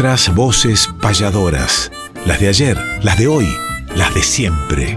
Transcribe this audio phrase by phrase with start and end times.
[0.00, 1.92] Nuestras voces payadoras,
[2.24, 3.46] las de ayer, las de hoy,
[3.94, 4.96] las de siempre.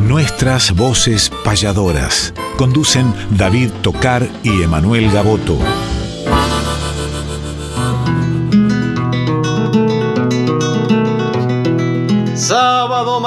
[0.00, 2.34] Nuestras voces payadoras.
[2.58, 5.56] Conducen David Tocar y Emanuel Gaboto.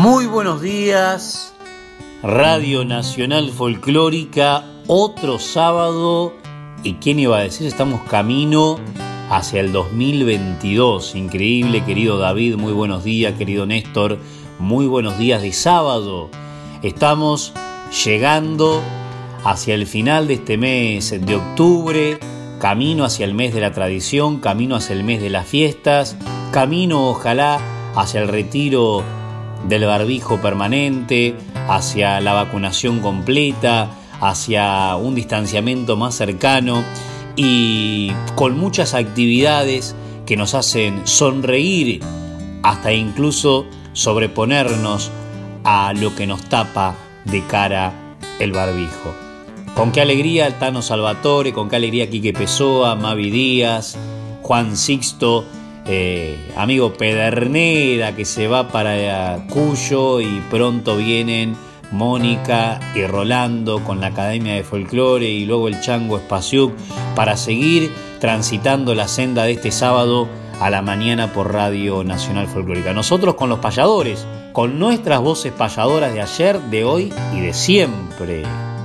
[0.00, 1.52] Muy buenos días,
[2.22, 6.32] Radio Nacional Folclórica, otro sábado.
[6.82, 7.66] ¿Y quién iba a decir?
[7.66, 8.78] Estamos camino
[9.28, 11.14] hacia el 2022.
[11.16, 14.16] Increíble, querido David, muy buenos días, querido Néstor,
[14.58, 16.30] muy buenos días de sábado.
[16.82, 17.52] Estamos
[18.02, 18.80] llegando
[19.44, 22.18] hacia el final de este mes de octubre,
[22.58, 26.16] camino hacia el mes de la tradición, camino hacia el mes de las fiestas,
[26.52, 27.60] camino ojalá
[27.94, 29.04] hacia el retiro
[29.68, 31.34] del barbijo permanente,
[31.68, 36.82] hacia la vacunación completa, hacia un distanciamiento más cercano
[37.36, 39.94] y con muchas actividades
[40.26, 42.00] que nos hacen sonreír
[42.62, 45.10] hasta incluso sobreponernos
[45.64, 47.92] a lo que nos tapa de cara
[48.38, 49.14] el barbijo.
[49.74, 53.96] Con qué alegría el Tano Salvatore, con qué alegría Quique Pessoa, Mavi Díaz,
[54.42, 55.44] Juan Sixto,
[55.92, 61.56] eh, amigo Pedernera que se va para Cuyo y pronto vienen
[61.90, 66.72] Mónica y Rolando con la Academia de Folclore y luego el Chango Espaciuc
[67.16, 67.90] para seguir
[68.20, 70.28] transitando la senda de este sábado
[70.60, 72.92] a la mañana por Radio Nacional Folclórica.
[72.92, 78.44] Nosotros con los payadores, con nuestras voces payadoras de ayer, de hoy y de siempre.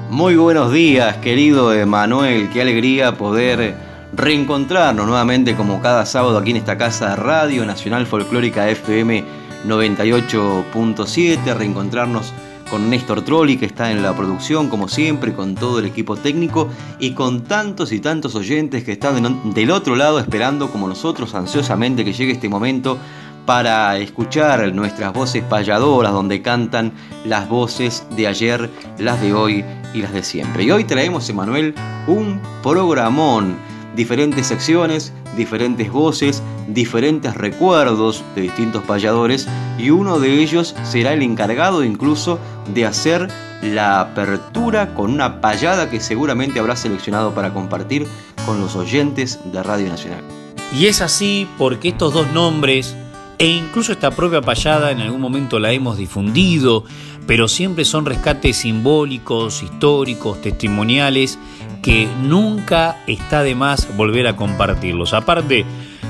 [0.09, 3.75] Muy buenos días, querido Emanuel, qué alegría poder
[4.15, 9.25] reencontrarnos nuevamente como cada sábado aquí en esta casa Radio Nacional Folclórica FM
[9.67, 12.31] 98.7, reencontrarnos
[12.69, 16.69] con Néstor Trolli que está en la producción como siempre, con todo el equipo técnico
[16.97, 22.05] y con tantos y tantos oyentes que están del otro lado esperando como nosotros ansiosamente
[22.05, 22.97] que llegue este momento
[23.45, 26.93] para escuchar nuestras voces payadoras donde cantan
[27.25, 30.63] las voces de ayer, las de hoy y las de siempre.
[30.63, 31.75] Y hoy traemos, Emanuel,
[32.07, 39.47] un programón diferentes secciones, diferentes voces, diferentes recuerdos de distintos payadores
[39.78, 42.39] y uno de ellos será el encargado incluso
[42.73, 43.28] de hacer
[43.61, 48.06] la apertura con una payada que seguramente habrá seleccionado para compartir
[48.45, 50.23] con los oyentes de Radio Nacional.
[50.73, 52.95] Y es así porque estos dos nombres
[53.38, 56.85] e incluso esta propia payada en algún momento la hemos difundido,
[57.28, 61.40] pero siempre son rescates simbólicos, históricos, testimoniales
[61.81, 65.13] que nunca está de más volver a compartirlos.
[65.13, 65.66] Aparte,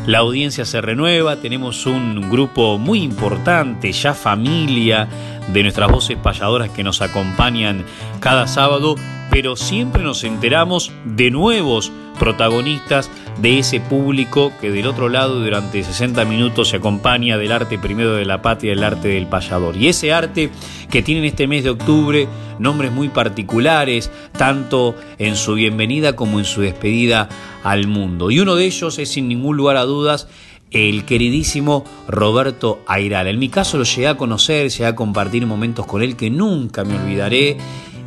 [0.05, 5.07] la audiencia se renueva, tenemos un grupo muy importante, ya familia,
[5.47, 7.85] de nuestras voces payadoras que nos acompañan
[8.19, 8.95] cada sábado,
[9.29, 13.09] pero siempre nos enteramos de nuevos protagonistas
[13.41, 18.13] de ese público que del otro lado durante 60 minutos se acompaña del arte primero
[18.13, 19.75] de la patria, el arte del payador.
[19.75, 20.49] Y ese arte
[20.89, 22.27] que tiene en este mes de octubre
[22.59, 27.27] nombres muy particulares, tanto en su bienvenida como en su despedida
[27.63, 28.31] al mundo.
[28.31, 30.27] Y uno de ellos es sin ningún lugar a dudas
[30.71, 33.27] el queridísimo Roberto Airal.
[33.27, 36.83] En mi caso lo llegué a conocer, llegué a compartir momentos con él que nunca
[36.83, 37.57] me olvidaré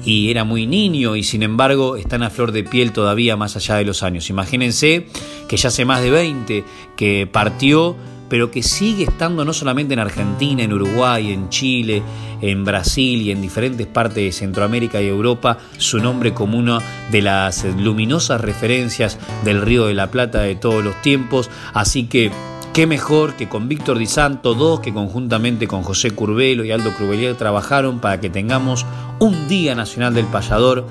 [0.04, 3.76] y era muy niño y sin embargo están a flor de piel todavía más allá
[3.76, 4.30] de los años.
[4.30, 5.06] Imagínense
[5.48, 6.64] que ya hace más de 20
[6.96, 7.96] que partió,
[8.28, 12.02] pero que sigue estando no solamente en Argentina, en Uruguay, en Chile,
[12.40, 16.80] en Brasil y en diferentes partes de Centroamérica y Europa, su nombre como una
[17.10, 21.50] de las luminosas referencias del Río de la Plata de todos los tiempos.
[21.72, 22.30] Así que
[22.72, 26.94] Qué mejor que con Víctor Di Santo, dos que conjuntamente con José Curbelo y Aldo
[26.94, 28.86] Crubelier trabajaron para que tengamos
[29.18, 30.86] un Día Nacional del Payador,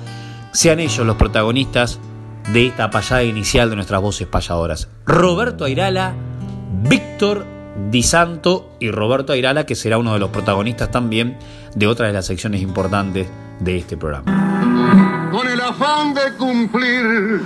[0.52, 1.98] sean ellos los protagonistas
[2.52, 4.88] de esta payada inicial de nuestras voces payadoras.
[5.06, 6.14] Roberto Airala,
[6.82, 7.46] Víctor
[7.90, 11.38] Di Santo y Roberto Airala, que será uno de los protagonistas también
[11.74, 13.28] de otra de las secciones importantes
[13.60, 15.30] de este programa.
[15.30, 17.40] Con el afán de cumplir,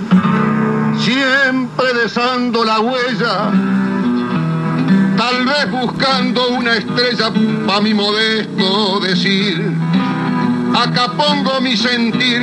[0.97, 3.51] siempre dejando la huella
[5.17, 7.31] tal vez buscando una estrella
[7.67, 9.71] pa' mi modesto decir.
[10.75, 12.41] Acá pongo mi sentir,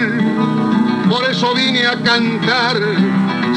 [1.09, 2.77] por eso vine a cantar.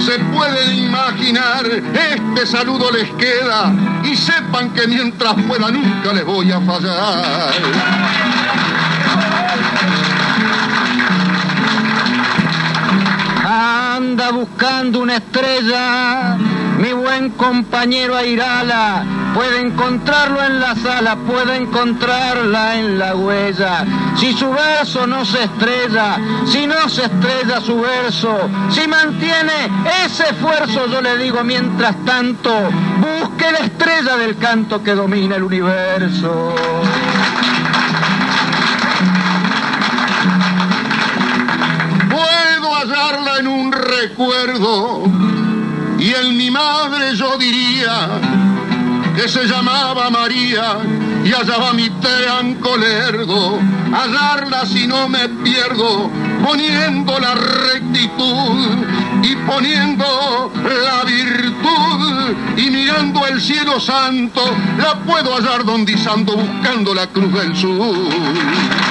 [0.04, 3.72] Se puede imaginar, este saludo les queda
[4.04, 7.54] y sepan que mientras pueda nunca les voy a fallar.
[13.46, 16.38] Anda buscando una estrella,
[17.14, 19.06] buen compañero Airala.
[19.36, 23.86] Puede encontrarlo en la sala, puede encontrarla en la huella.
[24.16, 29.70] Si su verso no se estrella, si no se estrella su verso, si mantiene
[30.06, 32.52] ese esfuerzo, yo le digo mientras tanto,
[33.00, 36.56] busque la estrella del canto que domina el universo.
[42.10, 45.33] Puedo hallarla en un recuerdo
[46.04, 48.10] y en mi madre yo diría
[49.16, 50.80] que se llamaba María
[51.24, 53.58] y allá va mi tranco lerdo,
[53.90, 56.10] hallarla si no me pierdo,
[56.44, 58.86] poniendo la rectitud
[59.24, 64.42] y poniendo la virtud y mirando el cielo santo,
[64.78, 68.83] la puedo hallar donde santo buscando la cruz del sur.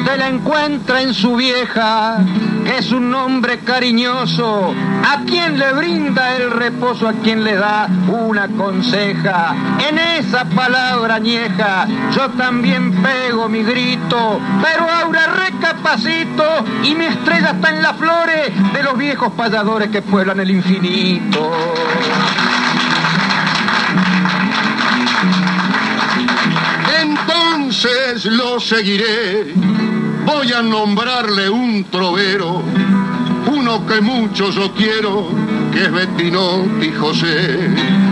[0.00, 2.20] Usted la encuentra en su vieja,
[2.64, 4.72] que es un hombre cariñoso,
[5.06, 9.54] a quien le brinda el reposo, a quien le da una conseja.
[9.86, 17.50] En esa palabra añeja, yo también pego mi grito, pero ahora recapacito y mi estrella
[17.50, 21.52] está en las flores de los viejos payadores que pueblan el infinito.
[27.82, 29.54] Entonces lo seguiré.
[30.26, 32.62] Voy a nombrarle un trovero,
[33.46, 35.30] uno que mucho yo quiero,
[35.72, 37.70] que es Bettinotti José.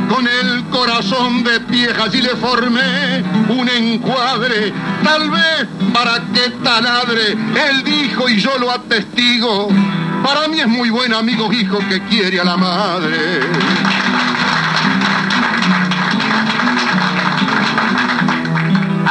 [0.09, 4.73] Con el corazón de piejas y le formé un encuadre,
[5.05, 7.33] tal vez para que taladre.
[7.33, 9.69] Él dijo y yo lo atestigo.
[10.25, 13.41] Para mí es muy buen amigo, hijo que quiere a la madre.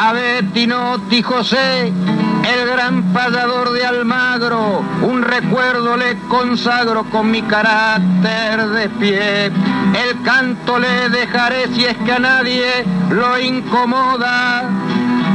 [0.08, 8.70] A Bettinotti José, el gran payador de Almagro, un recuerdo le consagro con mi carácter
[8.70, 9.46] de pie.
[9.48, 14.70] El canto le dejaré si es que a nadie lo incomoda,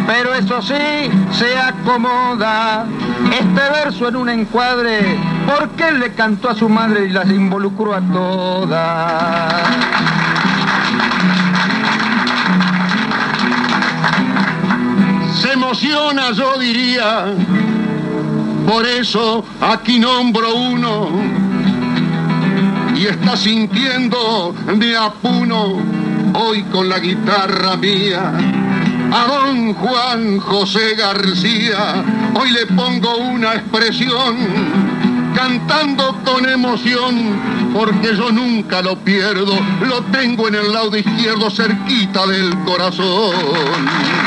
[0.06, 2.86] pero eso sí, se acomoda.
[3.30, 5.18] Este verso en un encuadre,
[5.54, 9.52] porque él le cantó a su madre y las involucró a todas.
[15.42, 17.34] Se emociona, yo diría.
[18.66, 21.08] Por eso aquí nombro uno
[22.94, 25.80] y está sintiendo de apuno
[26.34, 28.32] hoy con la guitarra mía.
[29.12, 32.04] A don Juan José García
[32.34, 34.36] hoy le pongo una expresión
[35.34, 42.26] cantando con emoción, porque yo nunca lo pierdo, lo tengo en el lado izquierdo cerquita
[42.26, 44.21] del corazón.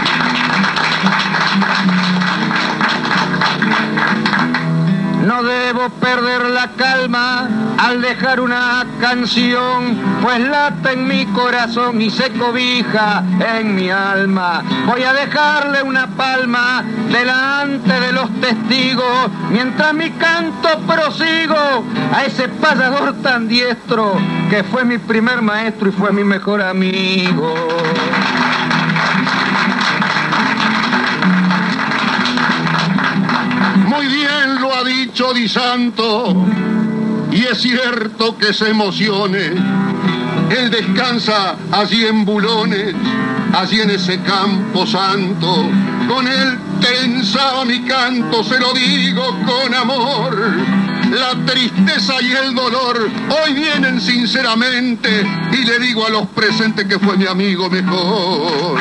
[5.45, 7.47] Debo perder la calma
[7.77, 13.23] al dejar una canción, pues lata en mi corazón y se cobija
[13.57, 14.63] en mi alma.
[14.85, 22.49] Voy a dejarle una palma delante de los testigos, mientras mi canto prosigo a ese
[22.49, 24.13] payador tan diestro
[24.49, 27.53] que fue mi primer maestro y fue mi mejor amigo.
[35.33, 36.35] Di Santo,
[37.31, 39.53] y es cierto que se emocione.
[40.49, 42.93] Él descansa allí en Bulones,
[43.53, 45.67] allí en ese campo santo.
[46.07, 50.55] Con él tensaba mi canto, se lo digo con amor.
[51.11, 56.99] La tristeza y el dolor hoy vienen sinceramente y le digo a los presentes que
[56.99, 58.79] fue mi amigo mejor.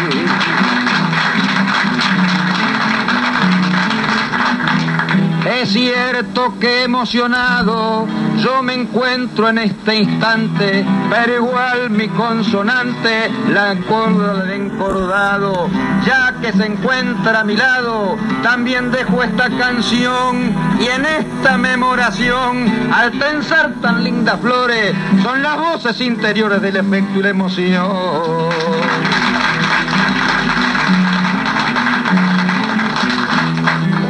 [5.65, 8.07] Es cierto que emocionado
[8.37, 15.71] yo me encuentro en este instante, pero igual mi consonante la acorda del encordado,
[16.05, 22.91] ya que se encuentra a mi lado, también dejo esta canción y en esta memoración,
[22.93, 27.91] al pensar tan lindas flores, son las voces interiores del efecto y la emoción.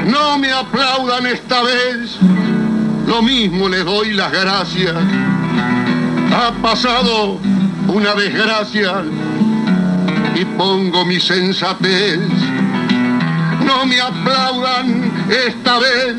[0.07, 2.19] No me aplaudan esta vez,
[3.07, 4.95] lo mismo le doy las gracias.
[6.33, 7.39] Ha pasado
[7.89, 9.03] una desgracia
[10.35, 12.19] y pongo mi sensatez.
[13.65, 16.17] No me aplaudan esta vez.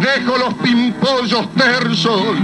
[0.00, 2.36] Dejo los pimpollos tersos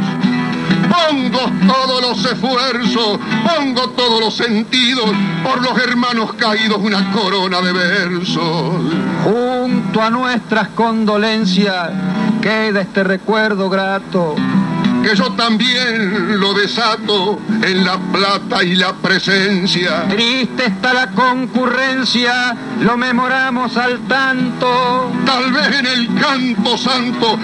[0.90, 5.10] pongo todos los esfuerzos, pongo todos los sentidos
[5.42, 8.82] por los hermanos caídos, una corona de versos.
[9.24, 11.90] Junto a nuestras condolencias
[12.42, 14.34] queda este recuerdo grato
[15.02, 20.04] que yo también lo desato en la plata y la presencia.
[20.08, 25.10] Triste está la concurrencia, lo memoramos al tanto.
[25.24, 27.38] Tal vez en el canto santo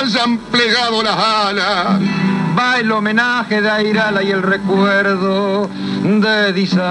[0.00, 2.00] hayan plegado las alas
[2.78, 5.68] el homenaje de Airala y el recuerdo
[6.02, 6.90] de Di Santo.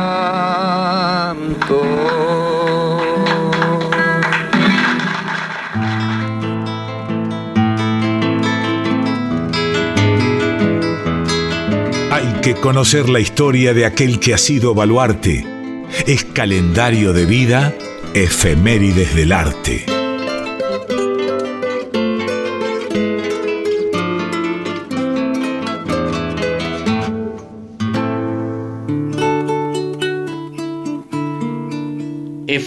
[12.12, 15.46] Hay que conocer la historia de aquel que ha sido baluarte.
[16.08, 17.74] Es calendario de vida,
[18.14, 19.99] efemérides del arte.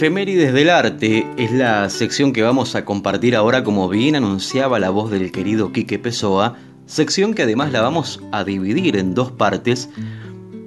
[0.03, 4.89] Efemérides del Arte es la sección que vamos a compartir ahora como bien anunciaba la
[4.89, 9.89] voz del querido Quique Pessoa, sección que además la vamos a dividir en dos partes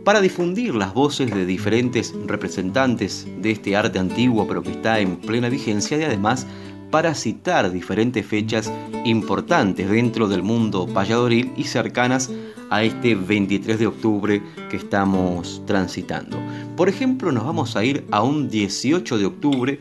[0.04, 5.16] para difundir las voces de diferentes representantes de este arte antiguo pero que está en
[5.16, 6.46] plena vigencia y además
[6.90, 8.72] para citar diferentes fechas
[9.04, 12.30] importantes dentro del mundo payadoril y cercanas
[12.70, 16.38] a este 23 de octubre que estamos transitando.
[16.76, 19.78] Por ejemplo, nos vamos a ir a un 18 de octubre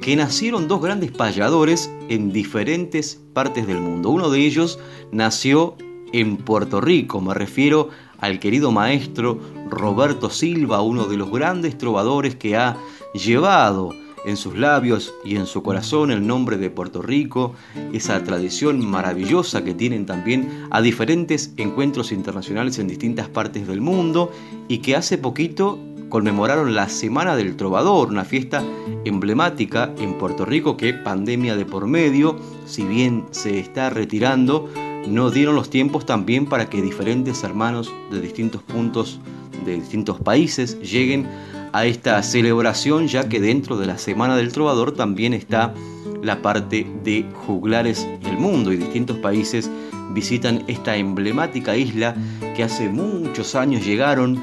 [0.00, 4.10] que nacieron dos grandes payadores en diferentes partes del mundo.
[4.10, 4.78] Uno de ellos
[5.12, 5.76] nació
[6.12, 12.36] en Puerto Rico, me refiero al querido maestro Roberto Silva, uno de los grandes trovadores
[12.36, 12.76] que ha
[13.14, 13.90] llevado
[14.24, 17.54] en sus labios y en su corazón el nombre de Puerto Rico,
[17.92, 24.30] esa tradición maravillosa que tienen también a diferentes encuentros internacionales en distintas partes del mundo
[24.68, 28.62] y que hace poquito conmemoraron la Semana del Trovador, una fiesta
[29.04, 34.68] emblemática en Puerto Rico que pandemia de por medio, si bien se está retirando,
[35.06, 39.20] no dieron los tiempos también para que diferentes hermanos de distintos puntos
[39.64, 41.26] de distintos países lleguen
[41.72, 45.74] a esta celebración, ya que dentro de la Semana del Trovador también está
[46.22, 49.70] la parte de juglares del mundo y distintos países
[50.12, 52.14] visitan esta emblemática isla
[52.54, 54.38] que hace muchos años llegaron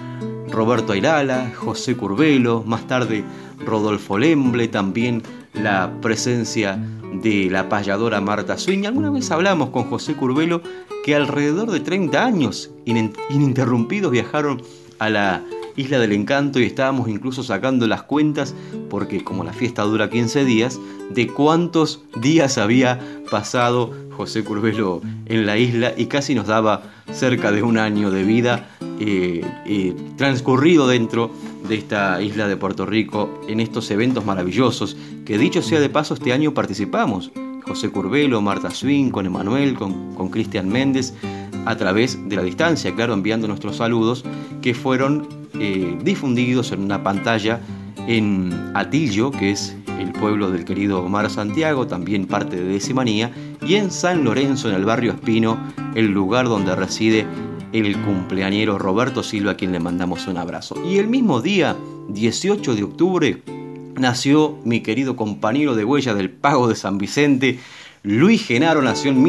[0.49, 3.23] Roberto Airala, José Curvelo, más tarde
[3.65, 5.21] Rodolfo Lemble, también
[5.53, 6.79] la presencia
[7.13, 8.85] de la payadora Marta Swing.
[8.85, 10.61] Alguna vez hablamos con José Curvelo
[11.05, 14.61] que alrededor de 30 años ininterrumpidos viajaron
[14.97, 15.43] a la
[15.79, 18.53] Isla del Encanto y estábamos incluso sacando las cuentas,
[18.89, 22.99] porque como la fiesta dura 15 días, de cuántos días había
[23.31, 26.83] pasado José Curvelo en la isla y casi nos daba
[27.13, 28.69] cerca de un año de vida
[28.99, 31.31] eh, eh, transcurrido dentro
[31.67, 36.13] de esta isla de Puerto Rico en estos eventos maravillosos que dicho sea de paso
[36.13, 37.31] este año participamos.
[37.65, 41.13] José Curvelo, Marta Swing, con Emanuel, con Cristian Méndez,
[41.65, 44.23] a través de la distancia, claro, enviando nuestros saludos,
[44.61, 47.61] que fueron eh, difundidos en una pantalla
[48.07, 53.31] en Atillo, que es el pueblo del querido Omar Santiago, también parte de Decimanía,
[53.65, 55.59] y en San Lorenzo, en el barrio Espino,
[55.95, 57.27] el lugar donde reside
[57.73, 60.75] el cumpleañero Roberto Silva, a quien le mandamos un abrazo.
[60.83, 61.75] Y el mismo día,
[62.09, 63.43] 18 de octubre,
[63.95, 67.59] nació mi querido compañero de huella del Pago de San Vicente,
[68.01, 69.21] Luis Genaro nació en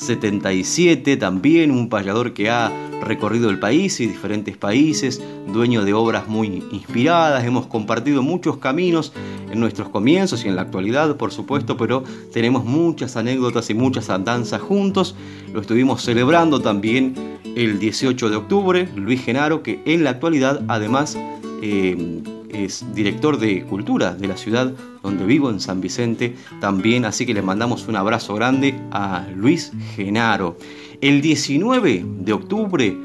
[0.00, 6.26] 1977, también un payador que ha recorrido el país y diferentes países, dueño de obras
[6.26, 9.12] muy inspiradas, hemos compartido muchos caminos
[9.50, 12.02] en nuestros comienzos y en la actualidad, por supuesto, pero
[12.32, 15.14] tenemos muchas anécdotas y muchas andanzas juntos.
[15.52, 21.16] Lo estuvimos celebrando también el 18 de octubre, Luis Genaro, que en la actualidad además...
[21.62, 27.26] Eh, es director de cultura de la ciudad donde vivo, en San Vicente, también, así
[27.26, 30.56] que le mandamos un abrazo grande a Luis Genaro.
[31.00, 32.96] El 19 de octubre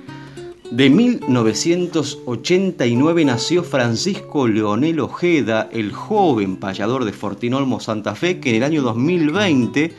[0.72, 8.56] de 1989 nació Francisco Leonel Ojeda, el joven payador de Fortinolmo Santa Fe, que en
[8.58, 9.94] el año 2020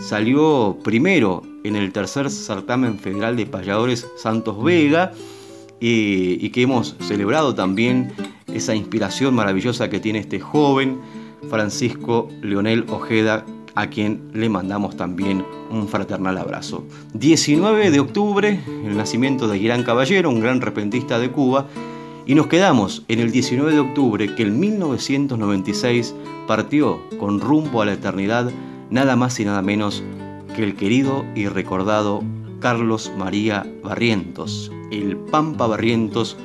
[0.00, 5.12] salió primero en el tercer certamen federal de payadores Santos Vega
[5.80, 8.12] y, que hemos celebrado también
[8.54, 11.00] esa inspiración maravillosa que tiene este joven
[11.48, 16.84] Francisco Leonel Ojeda, a quien le mandamos también un fraternal abrazo.
[17.14, 21.66] 19 de octubre, el nacimiento de Girán Caballero, un gran repentista de Cuba,
[22.26, 26.14] y nos quedamos en el 19 de octubre que en 1996
[26.46, 28.50] partió con rumbo a la eternidad
[28.90, 30.02] nada más y nada menos
[30.54, 32.22] que el querido y recordado
[32.60, 36.36] Carlos María Barrientos, el Pampa Barrientos,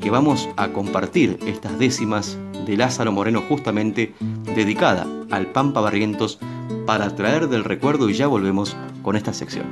[0.00, 4.14] que vamos a compartir estas décimas de Lázaro Moreno justamente
[4.54, 6.38] dedicada al Pampa Barrientos
[6.86, 9.66] para traer del recuerdo y ya volvemos con esta sección.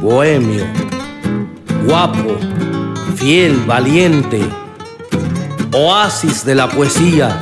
[0.00, 0.64] Bohemio,
[1.86, 2.36] guapo,
[3.16, 4.40] fiel, valiente,
[5.72, 7.38] oasis de la poesía,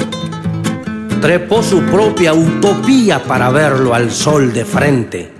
[1.21, 5.33] trepó su propia utopía para verlo al sol de frente.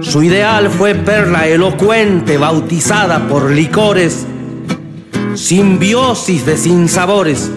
[0.00, 4.26] Su ideal fue perla elocuente, bautizada por licores,
[5.34, 7.50] simbiosis de sinsabores,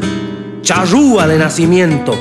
[0.62, 2.14] charrúa de nacimiento.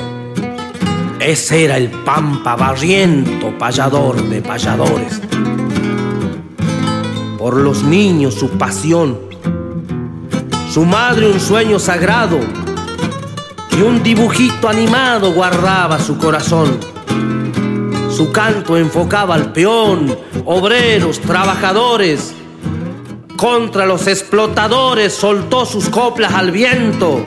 [1.19, 5.21] Ese era el pampa barriento, payador de payadores.
[7.37, 9.34] Por los niños su pasión,
[10.75, 12.37] su madre un sueño sagrado
[13.71, 16.77] y un dibujito animado guardaba su corazón.
[18.11, 20.13] Su canto enfocaba al peón,
[20.43, 22.35] obreros, trabajadores.
[23.37, 27.25] Contra los explotadores soltó sus coplas al viento.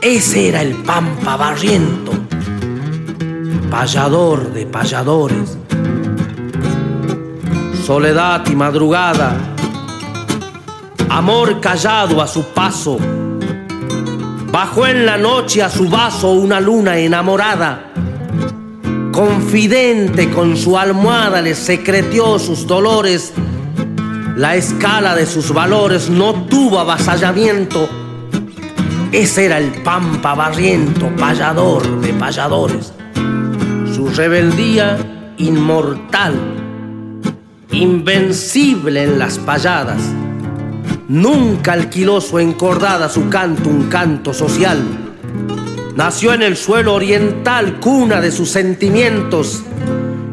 [0.00, 2.10] Ese era el pampa barriento,
[3.70, 5.56] payador de payadores.
[7.86, 9.36] Soledad y madrugada,
[11.10, 12.96] amor callado a su paso.
[14.52, 17.92] Bajó en la noche a su vaso una luna enamorada.
[19.12, 23.32] Confidente con su almohada le secretió sus dolores.
[24.36, 27.88] La escala de sus valores no tuvo avasallamiento.
[29.10, 32.92] Ese era el pampa barriento, payador de payadores.
[33.94, 36.34] Su rebeldía inmortal,
[37.72, 40.00] invencible en las payadas
[41.10, 44.80] Nunca alquiló su encordada su canto, un canto social.
[45.96, 49.64] Nació en el suelo oriental, cuna de sus sentimientos,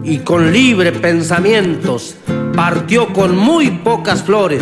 [0.03, 2.13] y con libre pensamientos
[2.55, 4.61] partió con muy pocas flores.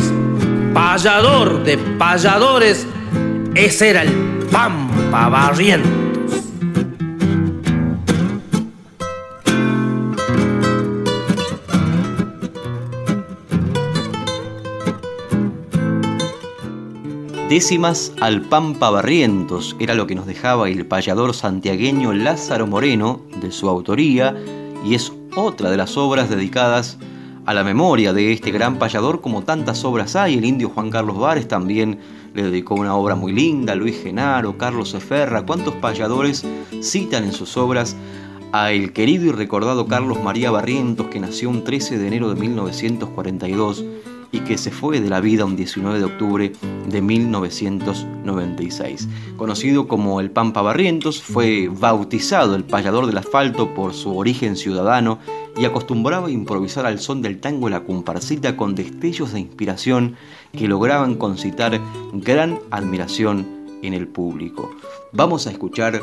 [0.73, 2.88] Payador de payadores,
[3.54, 4.13] ese era el
[4.49, 6.04] Pampa Barriento.
[18.19, 23.69] Al Pampa Barrientos era lo que nos dejaba el payador santiagueño Lázaro Moreno de su
[23.69, 24.35] autoría
[24.85, 26.97] y es otra de las obras dedicadas
[27.45, 30.33] a la memoria de este gran payador como tantas obras hay.
[30.37, 31.99] El indio Juan Carlos Vares también
[32.33, 36.45] le dedicó una obra muy linda, Luis Genaro, Carlos Eferra, cuántos payadores
[36.83, 37.95] citan en sus obras
[38.51, 42.35] a el querido y recordado Carlos María Barrientos que nació un 13 de enero de
[42.35, 43.85] 1942
[44.31, 46.53] y que se fue de la vida un 19 de octubre
[46.88, 49.07] de 1996.
[49.38, 55.19] Conocido como el Pampa Barrientos, fue bautizado el payador del asfalto por su origen ciudadano
[55.57, 60.15] y acostumbraba improvisar al son del tango la comparsita con destellos de inspiración
[60.51, 61.79] que lograban concitar
[62.13, 63.45] gran admiración
[63.81, 64.71] en el público.
[65.11, 66.01] Vamos a escuchar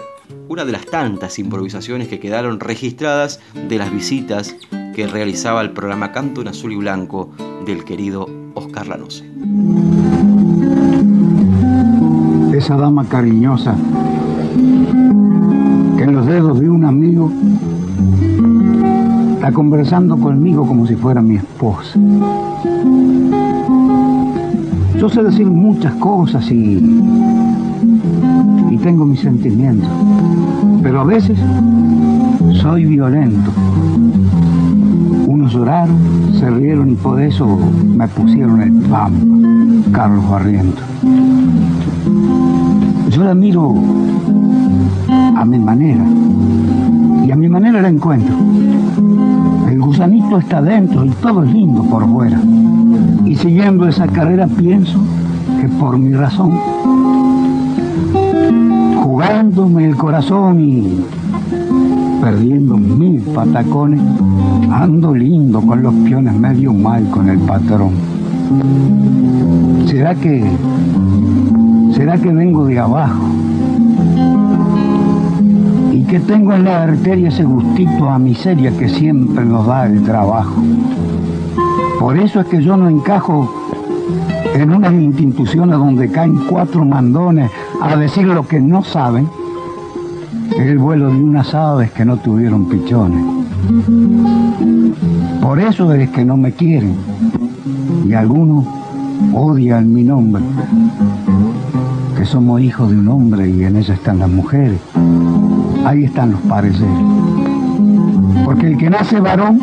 [0.49, 4.57] una de las tantas improvisaciones que quedaron registradas de las visitas
[4.95, 7.31] que realizaba el programa Canto en Azul y Blanco
[7.65, 9.25] del querido Oscar Lanose.
[12.53, 13.75] Esa dama cariñosa
[15.97, 17.33] que en los dedos de un amigo
[19.35, 21.99] está conversando conmigo como si fuera mi esposa.
[24.99, 26.79] Yo sé decir muchas cosas y,
[28.71, 29.91] y tengo mis sentimientos,
[30.83, 31.39] pero a veces
[32.61, 33.51] soy violento
[35.53, 35.99] lloraron,
[36.39, 37.47] se rieron y por eso
[37.85, 40.85] me pusieron el PAM, Carlos Barrientos.
[43.11, 43.75] Yo la miro
[45.37, 46.05] a mi manera
[47.27, 48.35] y a mi manera la encuentro.
[49.69, 52.41] El gusanito está dentro y todo es lindo por fuera.
[53.27, 54.99] Y siguiendo esa carrera pienso
[55.61, 56.59] que por mi razón,
[59.03, 61.01] jugándome el corazón y
[62.23, 64.01] perdiendo mil patacones,
[64.73, 67.93] ando lindo con los piones medio mal con el patrón.
[69.87, 70.45] ¿Será que,
[71.95, 73.23] será que vengo de abajo?
[75.93, 80.03] Y que tengo en la arteria ese gustito a miseria que siempre nos da el
[80.03, 80.63] trabajo.
[82.01, 83.55] Por eso es que yo no encajo
[84.55, 89.29] en unas instituciones donde caen cuatro mandones a decir lo que no saben,
[90.59, 93.32] el vuelo de unas aves que no tuvieron pichones.
[95.41, 96.95] Por eso es que no me quieren
[98.09, 98.67] y algunos
[99.33, 100.43] odian mi nombre,
[102.17, 104.81] que somos hijos de un hombre y en ella están las mujeres.
[105.85, 106.89] Ahí están los pareceres.
[108.45, 109.59] Porque el que nace varón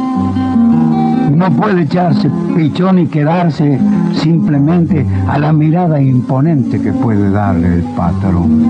[1.35, 3.79] no puede echarse pichón y quedarse
[4.13, 8.65] simplemente a la mirada imponente que puede darle el patrón.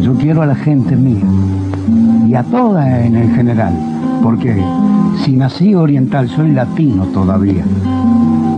[0.00, 1.22] Yo quiero a la gente mía
[2.36, 3.74] a toda en el general,
[4.22, 4.62] porque
[5.24, 7.64] si nací oriental soy latino todavía.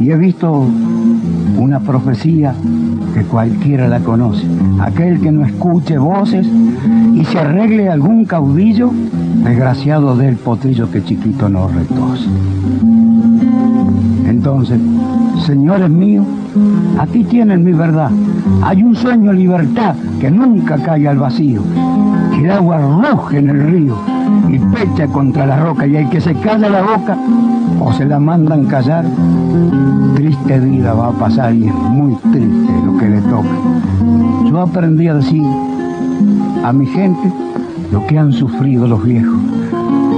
[0.01, 0.67] Y he visto
[1.59, 2.55] una profecía
[3.15, 4.47] que cualquiera la conoce.
[4.81, 6.47] Aquel que no escuche voces
[7.15, 8.91] y se arregle algún caudillo,
[9.43, 12.29] desgraciado del potrillo que chiquito no retose.
[14.27, 14.79] Entonces,
[15.47, 16.27] señores míos,
[16.99, 18.11] aquí tienen mi verdad.
[18.63, 21.63] Hay un sueño libertad que nunca cae al vacío.
[22.37, 23.97] El agua ruge en el río
[24.49, 27.17] y pecha contra la roca y hay que se calla la boca
[27.81, 29.05] o se la mandan callar.
[30.15, 33.49] Triste vida va a pasar y es muy triste lo que le toca.
[34.51, 35.43] Yo aprendí a decir
[36.65, 37.33] a mi gente
[37.91, 39.39] lo que han sufrido los viejos,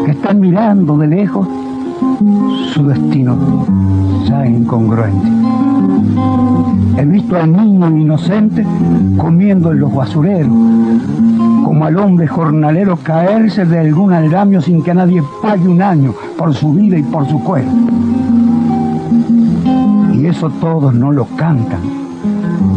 [0.04, 1.48] que están mirando de lejos
[2.72, 3.36] su destino
[4.26, 5.28] ya incongruente.
[6.96, 8.66] He visto al niño inocente
[9.16, 10.52] comiendo en los basureros,
[11.68, 16.54] como al hombre jornalero caerse de algún aldamio sin que nadie pague un año por
[16.54, 17.70] su vida y por su cuerpo.
[20.14, 21.80] Y eso todos no lo cantan.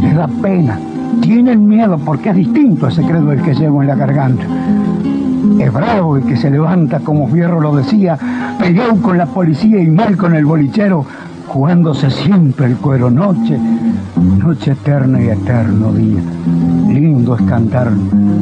[0.01, 0.77] Les da pena.
[1.21, 4.43] Tienen miedo porque es distinto ese credo el que llevo en la garganta.
[5.57, 8.19] Es bravo el que se levanta, como Fierro lo decía,
[8.59, 11.05] peleado con la policía y mal con el bolichero,
[11.47, 13.57] jugándose siempre el cuero noche,
[14.37, 16.19] noche eterna y eterno día.
[16.91, 17.91] Lindo es cantar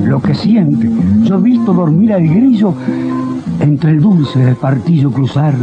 [0.03, 0.89] lo que siente.
[1.23, 2.73] Yo he visto dormir al grillo
[3.59, 5.53] entre el dulce del partillo cruzar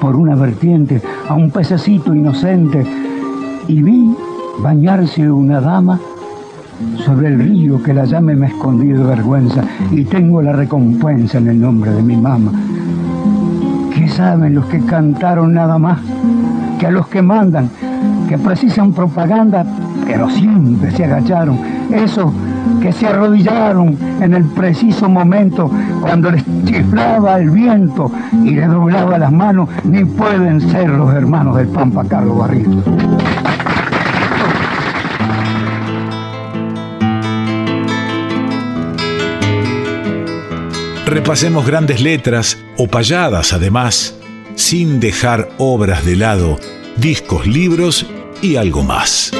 [0.00, 2.84] por una vertiente a un pececito inocente
[3.68, 4.14] y vi
[4.60, 6.00] bañarse una dama
[7.04, 11.48] sobre el río que la llame me escondí de vergüenza y tengo la recompensa en
[11.48, 12.50] el nombre de mi mamá.
[13.94, 16.00] ¿Qué saben los que cantaron nada más
[16.80, 17.70] que a los que mandan,
[18.28, 19.64] que precisan propaganda,
[20.04, 21.81] pero siempre se agacharon?
[21.92, 22.32] Esos
[22.80, 28.10] que se arrodillaron en el preciso momento cuando les chiflaba el viento
[28.44, 32.82] y les doblaba las manos, ni pueden ser los hermanos del Pampa Carlos Barrito.
[41.06, 44.18] Repasemos grandes letras o payadas además,
[44.54, 46.58] sin dejar obras de lado,
[46.96, 48.06] discos, libros
[48.40, 49.30] y algo más.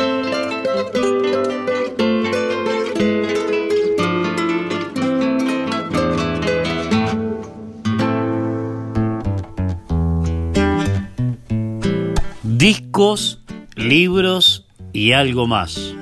[12.62, 13.42] Discos,
[13.75, 15.96] libros y algo más.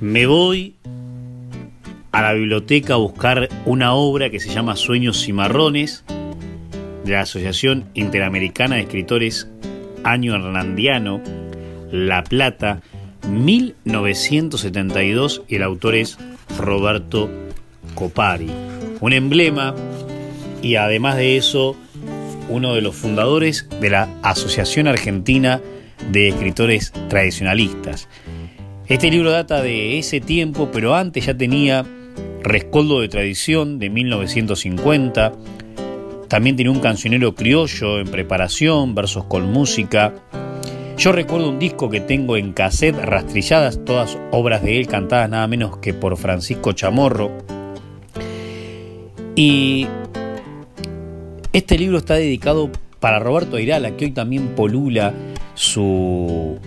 [0.00, 0.74] Me voy
[2.12, 6.02] a la biblioteca a buscar una obra que se llama Sueños Cimarrones
[7.04, 9.50] de la Asociación Interamericana de Escritores
[10.02, 11.20] Año Hernandiano,
[11.92, 12.80] La Plata,
[13.28, 16.16] 1972, y el autor es
[16.58, 17.28] Roberto
[17.94, 18.50] Copari.
[19.00, 19.74] Un emblema
[20.62, 21.76] y además de eso,
[22.48, 25.60] uno de los fundadores de la Asociación Argentina
[26.10, 28.08] de Escritores Tradicionalistas.
[28.86, 31.84] Este libro data de ese tiempo, pero antes ya tenía
[32.42, 35.32] Rescoldo de Tradición de 1950.
[36.28, 40.14] También tiene un cancionero criollo en preparación, versos con música.
[40.96, 45.46] Yo recuerdo un disco que tengo en cassette, rastrilladas, todas obras de él cantadas nada
[45.48, 47.32] menos que por Francisco Chamorro.
[49.34, 49.86] Y
[51.56, 55.14] este libro está dedicado para Roberto Airala, que hoy también polula
[55.54, 56.58] su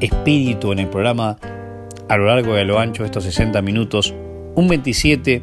[0.00, 1.38] espíritu en el programa
[2.08, 4.12] a lo largo y a lo ancho de estos 60 minutos
[4.56, 5.42] un 27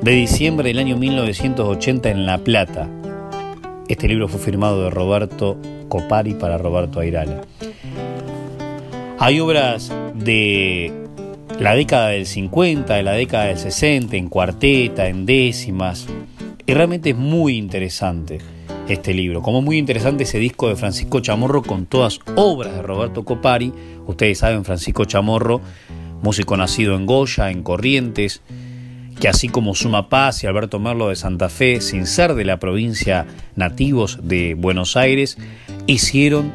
[0.00, 2.88] de diciembre del año 1980 en La Plata.
[3.86, 5.58] Este libro fue firmado de Roberto
[5.90, 7.42] Copari para Roberto Airala.
[9.18, 10.90] Hay obras de
[11.60, 16.06] la década del 50, de la década del 60, en cuarteta, en décimas,
[16.66, 18.38] y realmente es muy interesante
[18.88, 19.42] este libro.
[19.42, 23.72] Como muy interesante ese disco de Francisco Chamorro con todas obras de Roberto Copari.
[24.06, 25.60] Ustedes saben, Francisco Chamorro
[26.24, 28.40] músico nacido en Goya, en Corrientes,
[29.20, 32.58] que así como Suma Paz y Alberto Merlo de Santa Fe, sin ser de la
[32.58, 35.36] provincia nativos de Buenos Aires,
[35.86, 36.50] hicieron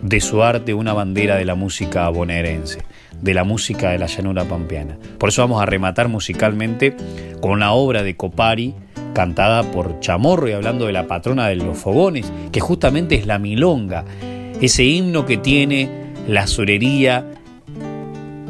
[0.00, 2.78] de su arte una bandera de la música bonaerense,
[3.22, 4.98] de la música de la llanura pampeana.
[5.18, 6.94] Por eso vamos a rematar musicalmente
[7.40, 8.74] con una obra de Copari,
[9.14, 13.38] cantada por Chamorro y hablando de la patrona de los fogones, que justamente es la
[13.38, 14.04] milonga,
[14.60, 15.88] ese himno que tiene
[16.28, 17.26] la sorería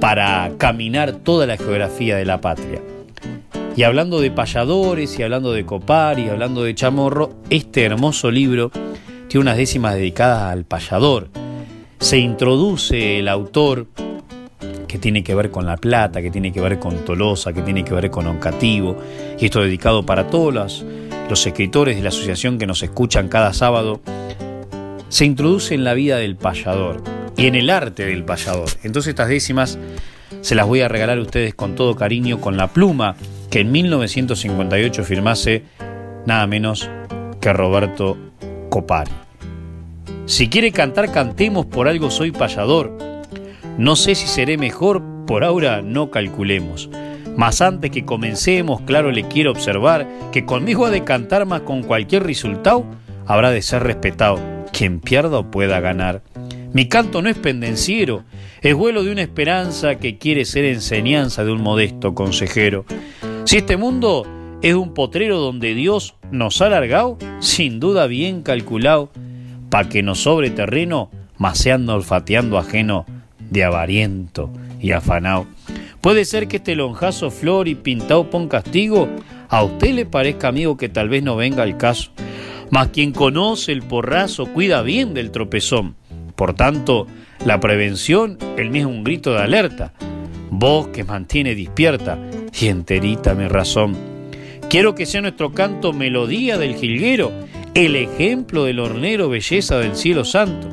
[0.01, 2.81] para caminar toda la geografía de la patria.
[3.77, 8.71] Y hablando de payadores, y hablando de copar, y hablando de chamorro, este hermoso libro
[9.29, 11.29] tiene unas décimas dedicadas al payador.
[11.99, 13.87] Se introduce el autor
[14.93, 17.83] que tiene que ver con La Plata, que tiene que ver con Tolosa, que tiene
[17.83, 18.99] que ver con Oncativo,
[19.41, 24.03] y esto dedicado para todos los, escritores de la asociación que nos escuchan cada sábado,
[25.09, 27.03] se introduce en la vida del payador
[27.39, 28.69] y en el arte del payador.
[28.83, 29.79] Entonces estas décimas
[30.43, 33.17] se las voy a regalar a ustedes con todo cariño, con la pluma
[33.51, 35.63] que en 1958 firmase
[36.27, 36.91] nada menos
[37.41, 38.19] que Roberto
[38.69, 39.11] Copari.
[40.27, 43.12] Si quiere cantar, cantemos, por algo soy payador.
[43.79, 46.91] No sé si seré mejor, por ahora no calculemos.
[47.37, 51.83] Mas antes que comencemos, claro le quiero observar que conmigo ha de cantar más con
[51.83, 52.85] cualquier resultado,
[53.27, 54.39] habrá de ser respetado,
[54.73, 56.23] quien pierda pueda ganar.
[56.75, 58.25] Mi canto no es pendenciero,
[58.61, 62.85] es vuelo de una esperanza que quiere ser enseñanza de un modesto consejero.
[63.45, 64.27] Si este mundo
[64.61, 69.11] es un potrero donde Dios nos ha largado, sin duda bien calculado,
[69.71, 73.07] pa' que nos sobre terreno, maceando olfateando ajeno
[73.53, 75.47] de avariento y afanao.
[76.01, 79.09] Puede ser que este lonjazo flor y pintado pon castigo,
[79.49, 82.11] a usted le parezca amigo que tal vez no venga al caso.
[82.71, 85.95] Mas quien conoce el porrazo cuida bien del tropezón.
[86.35, 87.07] Por tanto,
[87.45, 89.93] la prevención, el mismo un grito de alerta
[90.53, 92.19] voz que mantiene despierta
[92.61, 93.97] y enterita mi razón.
[94.69, 97.33] Quiero que sea nuestro canto melodía del jilguero,
[97.75, 100.69] el ejemplo del hornero belleza del cielo santo.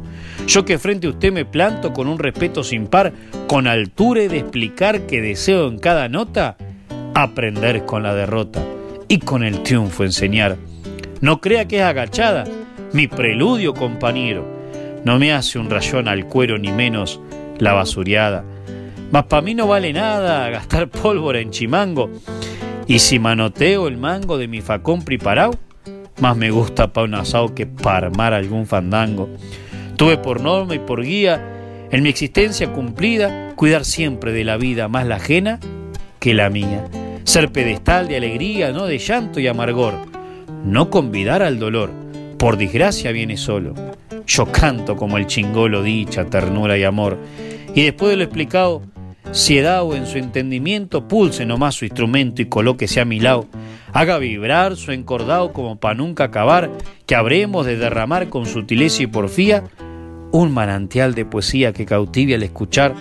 [0.50, 3.14] Yo que frente a usted me planto con un respeto sin par,
[3.48, 6.58] con altura de explicar que deseo en cada nota,
[7.14, 8.62] aprender con la derrota
[9.08, 10.58] y con el triunfo enseñar.
[11.22, 12.46] No crea que es agachada,
[12.94, 14.44] mi preludio compañero.
[15.06, 17.22] No me hace un rayón al cuero ni menos
[17.60, 18.44] la basuriada
[19.12, 22.10] mas para mí no vale nada gastar pólvora en chimango.
[22.88, 25.56] Y si manoteo el mango de mi facón preparado,
[26.20, 29.30] más me gusta pa' un asado que para armar algún fandango.
[30.00, 31.46] Tuve por norma y por guía,
[31.92, 35.60] en mi existencia cumplida, cuidar siempre de la vida más la ajena
[36.22, 36.88] que la mía.
[37.26, 39.96] Ser pedestal de alegría, no de llanto y amargor.
[40.64, 41.92] No convidar al dolor,
[42.38, 43.74] por desgracia viene solo.
[44.26, 47.18] Yo canto como el chingolo dicha, ternura y amor.
[47.76, 48.84] Y después de lo explicado,
[49.34, 53.48] si o en su entendimiento, pulse nomás su instrumento y colóquese a mi lado.
[53.92, 56.72] Haga vibrar su encordado como para nunca acabar,
[57.06, 59.66] que habremos de derramar con sutileza y porfía
[60.32, 62.96] un manantial de poesía que cautive al escuchar.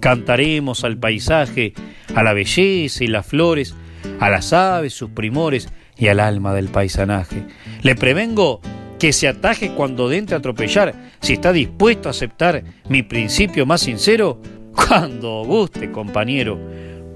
[0.00, 1.74] Cantaremos al paisaje,
[2.14, 3.74] a la belleza y las flores,
[4.18, 7.44] a las aves, sus primores y al alma del paisanaje.
[7.82, 8.60] Le prevengo
[8.98, 14.40] que se ataje cuando dente atropellar, si está dispuesto a aceptar mi principio más sincero,
[14.74, 16.58] cuando guste, compañero,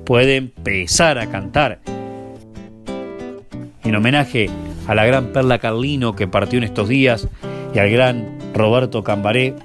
[0.05, 1.81] puede empezar a cantar.
[3.85, 4.49] En homenaje
[4.87, 7.29] a la gran Perla Carlino que partió en estos días
[7.75, 9.57] y al gran Roberto Cambaré,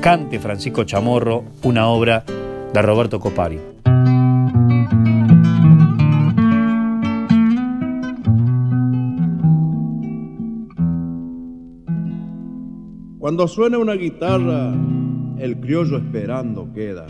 [0.00, 2.24] cante Francisco Chamorro una obra
[2.72, 3.60] de Roberto Copari.
[13.18, 14.72] Cuando suena una guitarra,
[15.36, 17.06] el criollo esperando queda.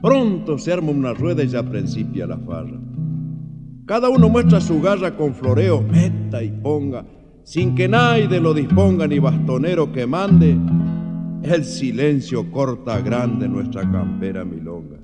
[0.00, 2.78] Pronto se arma una rueda y ya principia la farra.
[3.86, 7.04] Cada uno muestra su garra con floreo, meta y ponga,
[7.44, 10.56] sin que nadie lo disponga ni bastonero que mande.
[11.42, 15.00] El silencio corta grande nuestra campera milonga.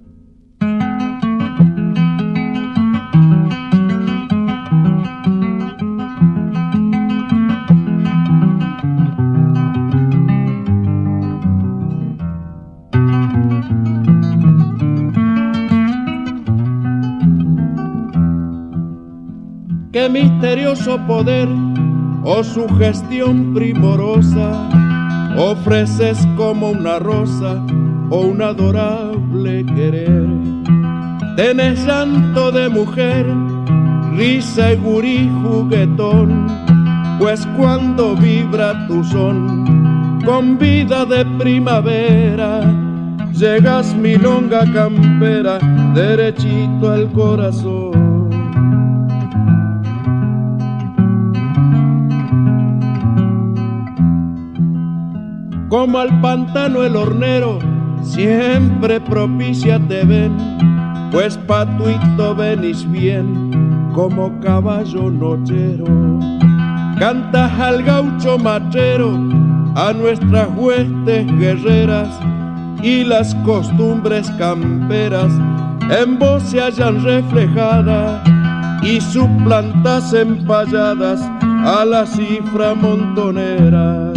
[19.97, 21.49] qué misterioso poder
[22.29, 24.69] o su gestión primorosa
[25.39, 27.65] ofreces como una rosa
[28.11, 30.27] o un adorable querer.
[31.37, 33.27] Tenés llanto de mujer,
[34.17, 36.49] risa y gurí juguetón,
[37.21, 42.61] pues cuando vibra tu son con vida de primavera,
[43.33, 45.59] llegas mi longa campera
[45.95, 47.96] derechito al corazón.
[55.69, 57.59] Como al pantano el hornero,
[58.01, 60.33] siempre propicia te ven,
[61.11, 65.87] pues patuito venís bien como caballo nochero.
[67.01, 69.11] Cantas al gaucho machero,
[69.75, 72.17] a nuestras huestes guerreras
[72.83, 75.33] y las costumbres camperas
[75.91, 78.23] en vos se hallan reflejadas
[78.83, 81.21] y suplantas empalladas
[81.65, 84.16] a la cifra montonera.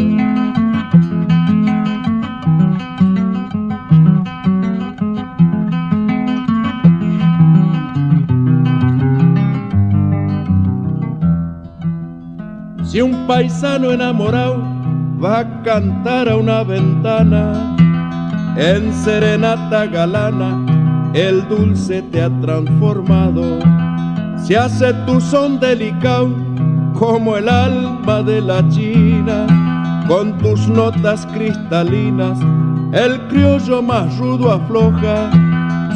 [12.90, 14.64] Si un paisano enamorado
[15.24, 17.76] va a cantar a una ventana,
[18.58, 20.66] en serenata galana,
[21.14, 23.60] el dulce te ha transformado.
[24.44, 26.30] Se hace tu son delicado
[26.98, 29.46] como el alma de la china,
[30.08, 32.40] con tus notas cristalinas,
[32.92, 35.30] el criollo más rudo afloja,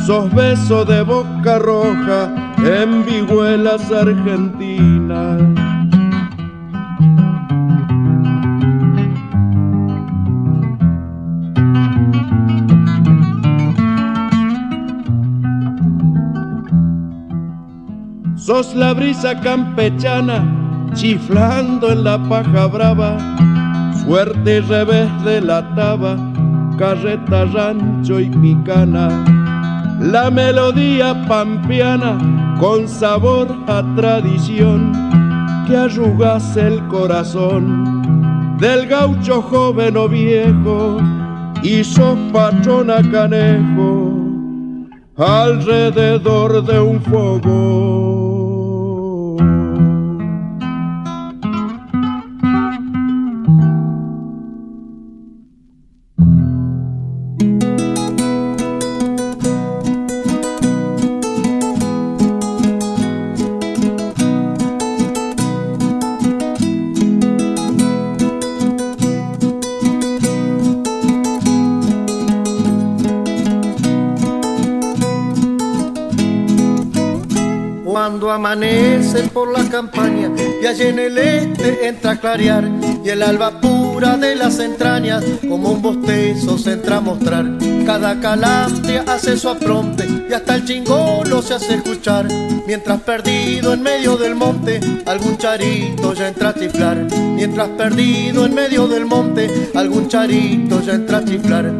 [0.05, 5.62] sos beso de boca roja en vihuelas argentinas.
[18.53, 20.37] Sos la brisa campechana
[20.93, 23.17] chiflando en la paja brava,
[24.03, 26.15] suerte y revés de la taba,
[26.77, 29.07] carreta, rancho y picana.
[29.99, 32.15] La melodía pampiana
[32.59, 34.91] con sabor a tradición
[35.65, 40.99] que arrugas el corazón del gaucho joven o viejo
[41.63, 44.13] y sos patrona canejo
[45.17, 47.01] alrededor de un
[78.31, 80.31] amanece por la campaña
[80.61, 82.69] y allí en el este entra a clarear
[83.03, 87.45] y el alba pura de las entrañas como un bostezo se entra a mostrar.
[87.85, 92.27] Cada calandria hace su apronte y hasta el chingolo se hace escuchar
[92.65, 96.97] mientras perdido en medio del monte algún charito ya entra a chiflar.
[97.35, 101.71] Mientras perdido en medio del monte algún charito ya entra a chiflar.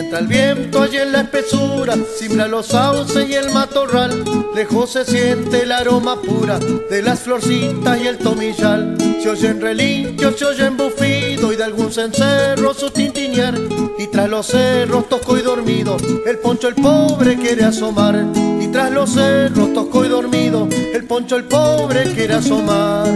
[0.00, 4.22] Mientras el viento allí en la espesura simbra los sauces y el matorral,
[4.54, 8.96] lejos se siente el aroma pura de las florcitas y el tomillal.
[9.20, 13.58] Se oyen relinchos, se oyen bufido y de algún cencerro su tintinear.
[13.98, 18.24] Y tras los cerros tosco y dormido, el poncho el pobre quiere asomar.
[18.60, 23.08] Y tras los cerros tosco y dormido, el poncho el pobre quiere asomar.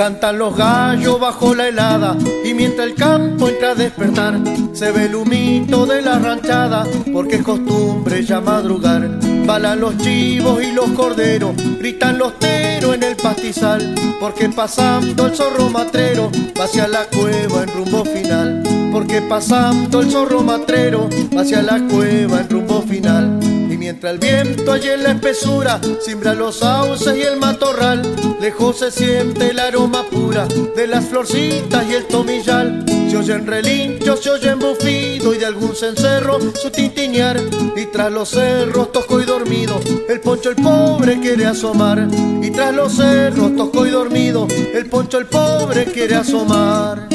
[0.00, 4.40] Cantan los gallos bajo la helada y mientras el campo entra a despertar,
[4.72, 9.20] se ve el humito de la ranchada porque es costumbre ya madrugar.
[9.44, 15.36] Balan los chivos y los corderos, gritan los teros en el pastizal porque pasando el
[15.36, 18.62] zorro matrero hacia la cueva en rumbo final.
[18.90, 23.49] Porque pasando el zorro matrero hacia la cueva en rumbo final.
[23.90, 28.00] Mientras el viento allí en la espesura simbra los sauces y el matorral,
[28.40, 32.84] lejos se siente el aroma pura de las florcitas y el tomillal.
[33.10, 37.40] Se oyen relinchos, se oyen bufido y de algún cencerro su tintinear.
[37.74, 42.06] Y tras los cerros tosco y dormido, el poncho el pobre quiere asomar.
[42.40, 47.08] Y tras los cerros tosco y dormido, el poncho el pobre quiere asomar.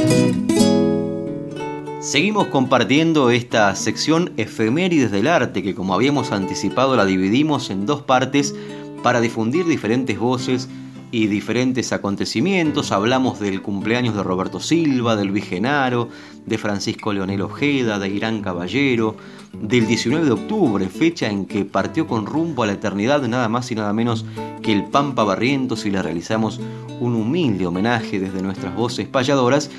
[2.06, 8.04] Seguimos compartiendo esta sección efemérides del arte que como habíamos anticipado la dividimos en dos
[8.04, 8.54] partes
[9.02, 10.70] para difundir diferentes voces
[11.10, 12.92] y diferentes acontecimientos.
[12.92, 16.08] Hablamos del cumpleaños de Roberto Silva, del Luis Genaro,
[16.46, 19.18] de Francisco Leonel Ojeda, de Irán Caballero,
[19.54, 23.72] del 19 de octubre, fecha en que partió con rumbo a la eternidad nada más
[23.72, 24.26] y nada menos
[24.62, 26.60] que el Pampa Barrientos y le realizamos
[27.00, 29.72] un humilde homenaje desde nuestras voces payadoras.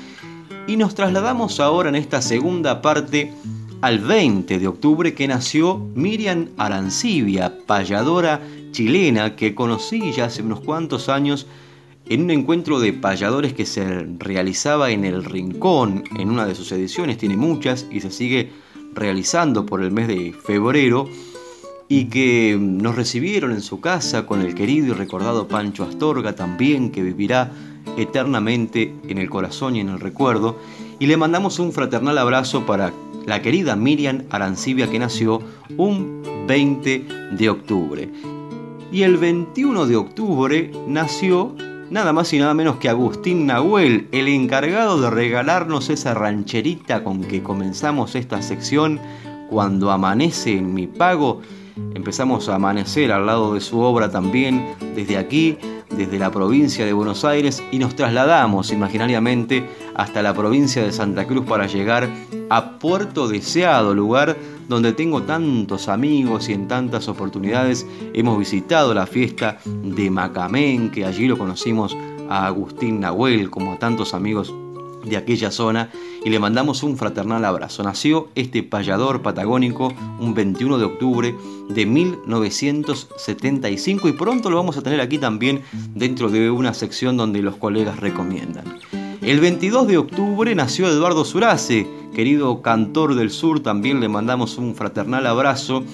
[0.67, 3.31] Y nos trasladamos ahora en esta segunda parte
[3.79, 8.41] al 20 de octubre que nació Miriam Arancibia, payadora
[8.71, 11.47] chilena que conocí ya hace unos cuantos años
[12.05, 16.69] en un encuentro de payadores que se realizaba en el Rincón, en una de sus
[16.73, 18.51] ediciones, tiene muchas y se sigue
[18.93, 21.07] realizando por el mes de febrero,
[21.89, 26.91] y que nos recibieron en su casa con el querido y recordado Pancho Astorga también,
[26.91, 27.51] que vivirá
[27.97, 30.57] eternamente en el corazón y en el recuerdo,
[30.99, 32.91] y le mandamos un fraternal abrazo para
[33.25, 35.41] la querida Miriam Arancibia que nació
[35.77, 38.09] un 20 de octubre.
[38.91, 41.55] Y el 21 de octubre nació
[41.89, 47.21] nada más y nada menos que Agustín Nahuel, el encargado de regalarnos esa rancherita con
[47.21, 48.99] que comenzamos esta sección
[49.49, 51.41] cuando amanece en mi pago.
[51.93, 55.57] Empezamos a amanecer al lado de su obra también desde aquí,
[55.89, 61.25] desde la provincia de Buenos Aires y nos trasladamos imaginariamente hasta la provincia de Santa
[61.25, 62.09] Cruz para llegar
[62.49, 69.07] a Puerto Deseado, lugar donde tengo tantos amigos y en tantas oportunidades hemos visitado la
[69.07, 71.95] fiesta de Macamén, que allí lo conocimos
[72.29, 74.53] a Agustín Nahuel, como a tantos amigos
[75.05, 75.89] de aquella zona
[76.27, 77.83] y le mandamos un fraternal abrazo.
[77.83, 81.33] Nació este payador patagónico un 21 de octubre
[81.69, 85.61] de 1975 y pronto lo vamos a tener aquí también
[85.95, 88.65] dentro de una sección donde los colegas recomiendan.
[89.21, 94.75] El 22 de octubre nació Eduardo Surace, querido cantor del sur, también le mandamos un
[94.75, 95.85] fraternal abrazo.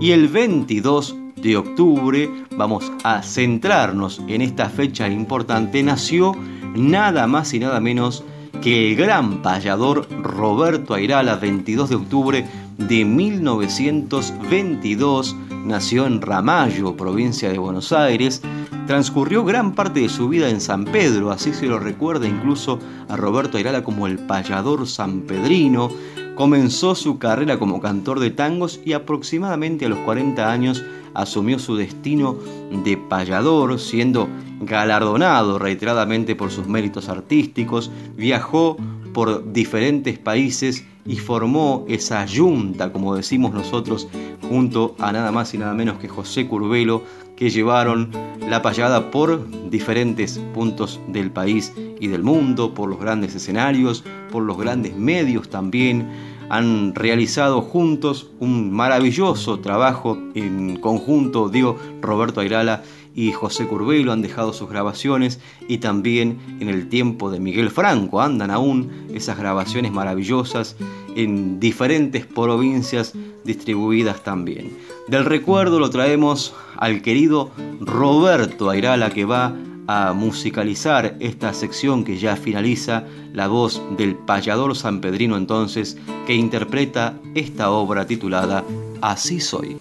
[0.00, 6.32] Y el 22 de octubre, vamos a centrarnos en esta fecha importante, nació
[6.74, 8.24] nada más y nada menos
[8.64, 12.44] el gran payador Roberto Airala, 22 de octubre
[12.78, 18.42] de 1922, nació en Ramallo, provincia de Buenos Aires,
[18.86, 22.78] Transcurrió gran parte de su vida en San Pedro, así se lo recuerda incluso
[23.08, 25.90] a Roberto Ayrala como el payador sanpedrino.
[26.36, 30.84] Comenzó su carrera como cantor de tangos y aproximadamente a los 40 años
[31.14, 32.36] asumió su destino
[32.84, 34.28] de payador, siendo
[34.60, 38.76] galardonado reiteradamente por sus méritos artísticos, viajó
[39.14, 44.08] por diferentes países y formó esa yunta, como decimos nosotros,
[44.48, 47.02] junto a nada más y nada menos que José Curbelo,
[47.36, 48.10] que llevaron
[48.48, 54.42] la payada por diferentes puntos del país y del mundo, por los grandes escenarios, por
[54.42, 56.08] los grandes medios también.
[56.48, 62.82] Han realizado juntos un maravilloso trabajo en conjunto, digo, Roberto Airala
[63.16, 68.20] y José Curbelo han dejado sus grabaciones y también en el tiempo de Miguel Franco
[68.20, 70.76] andan aún esas grabaciones maravillosas
[71.16, 74.76] en diferentes provincias distribuidas también.
[75.08, 79.56] Del recuerdo lo traemos al querido Roberto Airala que va
[79.86, 87.18] a musicalizar esta sección que ya finaliza, la voz del payador sanpedrino entonces, que interpreta
[87.34, 88.64] esta obra titulada
[89.00, 89.78] Así soy.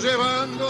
[0.00, 0.68] llevando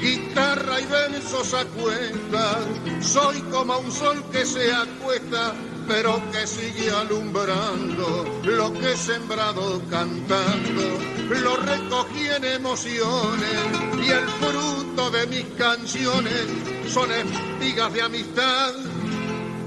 [0.00, 2.58] guitarra y versos a cuenta.
[3.00, 5.54] Soy como un sol que se acuesta,
[5.90, 10.82] pero que sigue alumbrando lo que he sembrado cantando.
[11.28, 13.58] Lo recogí en emociones
[14.00, 16.46] y el fruto de mis canciones
[16.88, 18.72] son espigas de amistad,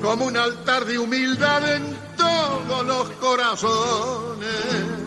[0.02, 5.04] como un altar de humildad en todos los corazones.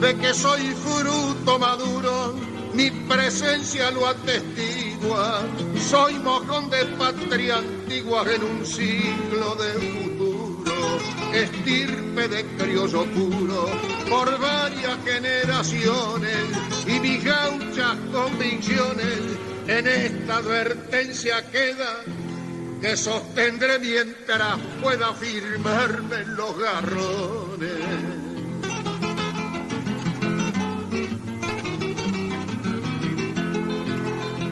[0.00, 2.47] de que soy fruto maduro,
[2.78, 5.42] mi presencia lo atestigua.
[5.90, 10.98] Soy mojón de patria antigua en un siglo de futuro,
[11.32, 13.66] estirpe de criollo puro
[14.08, 16.44] por varias generaciones
[16.86, 19.18] y mis gauchas convicciones
[19.66, 22.04] en esta advertencia queda
[22.80, 28.17] que sostendré mientras pueda firmarme en los garrones.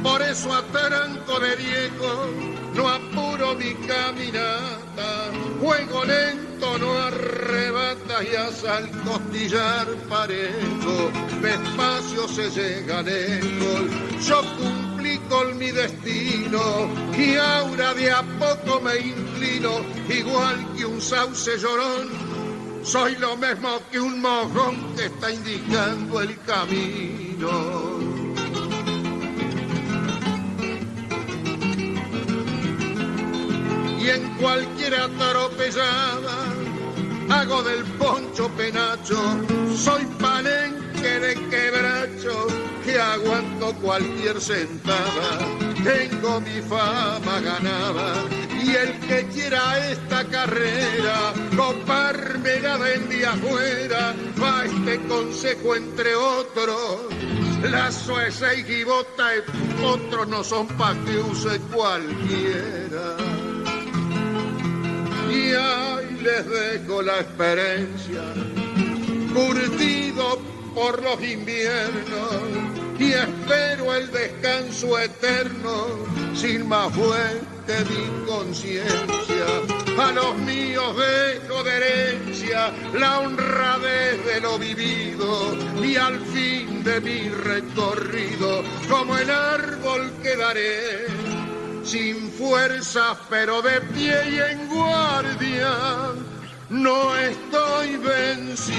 [0.06, 2.30] Por eso a tranco de viejo
[2.74, 5.32] no apuro mi caminata.
[5.60, 11.10] Juego lento no arrebata y hasta al costillar parejo.
[11.42, 13.90] Despacio se llega lejos.
[14.24, 16.88] Yo cumplí con mi destino
[17.18, 19.72] y ahora de a poco me inclino,
[20.08, 22.10] igual que un sauce llorón.
[22.84, 27.95] Soy lo mismo que un mojón que está indicando el camino.
[34.06, 36.36] Y en cualquier atropellada
[37.28, 39.18] hago del poncho penacho,
[39.76, 42.46] soy panenque de quebracho
[42.84, 45.40] que aguanto cualquier sentada,
[45.82, 48.22] tengo mi fama ganada
[48.62, 56.14] y el que quiera esta carrera, coparme nada en día afuera, va este consejo entre
[56.14, 57.00] otros.
[57.72, 63.25] La sueza y gibota y otros no son pa' que use cualquiera.
[65.48, 68.20] Y les dejo la experiencia,
[69.32, 70.40] curtido
[70.74, 72.32] por los inviernos,
[72.98, 75.86] y espero el descanso eterno,
[76.34, 79.46] sin más fuerte mi conciencia.
[79.98, 87.00] A los míos dejo de herencia la honradez de lo vivido, y al fin de
[87.00, 91.35] mi recorrido, como el árbol quedaré
[91.86, 95.70] sin fuerza pero de pie y en guardia,
[96.68, 98.76] no estoy vencido.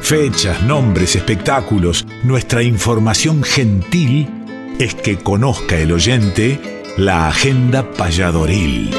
[0.00, 4.28] Fechas, nombres, espectáculos, nuestra información gentil
[4.78, 8.90] es que conozca el oyente la agenda payadoril.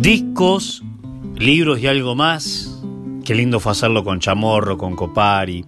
[0.00, 0.82] Discos,
[1.36, 2.82] libros y algo más.
[3.24, 5.64] Qué lindo fue hacerlo con Chamorro, con Copari.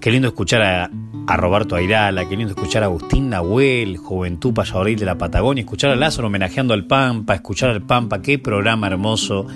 [0.00, 0.90] Qué lindo escuchar a,
[1.30, 5.90] a Roberto Airala, qué lindo escuchar a Agustín Nahuel, Juventud Payadoril de la Patagonia, escuchar
[5.92, 9.46] a Lázaro homenajeando al Pampa, escuchar al Pampa, qué programa hermoso.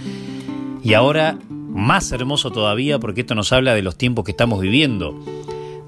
[0.85, 5.19] Y ahora, más hermoso todavía, porque esto nos habla de los tiempos que estamos viviendo,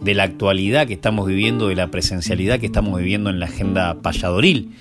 [0.01, 4.03] de la actualidad que estamos viviendo, de la presencialidad que estamos viviendo en la agenda
[4.03, 4.73] payadoril.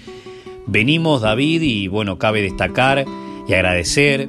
[0.66, 3.06] Venimos, David, y bueno, cabe destacar
[3.48, 4.28] y agradecer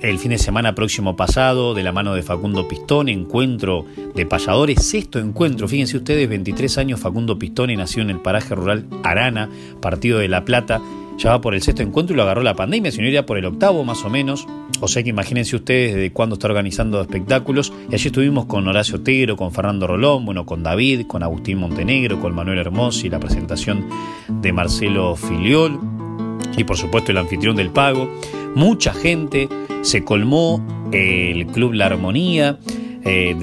[0.00, 4.84] el fin de semana próximo pasado, de la mano de Facundo Pistone, encuentro de payadores,
[4.86, 9.48] sexto encuentro, fíjense ustedes, 23 años Facundo Pistone nació en el paraje rural Arana,
[9.80, 10.80] partido de La Plata,
[11.16, 13.46] ya va por el sexto encuentro y lo agarró la pandemia, sino iría por el
[13.46, 14.46] octavo más o menos,
[14.80, 18.96] o sea que imagínense ustedes desde cuándo está organizando espectáculos, y allí estuvimos con Horacio
[18.96, 23.88] Otero, con Fernando Rolón, bueno, con David, con Agustín Montenegro, con Manuel Hermosi, la presentación
[24.28, 25.95] de Marcelo Filiol,
[26.56, 28.08] y por supuesto el anfitrión del pago,
[28.54, 29.48] mucha gente,
[29.82, 32.58] se colmó el Club La Armonía
[33.04, 33.34] eh,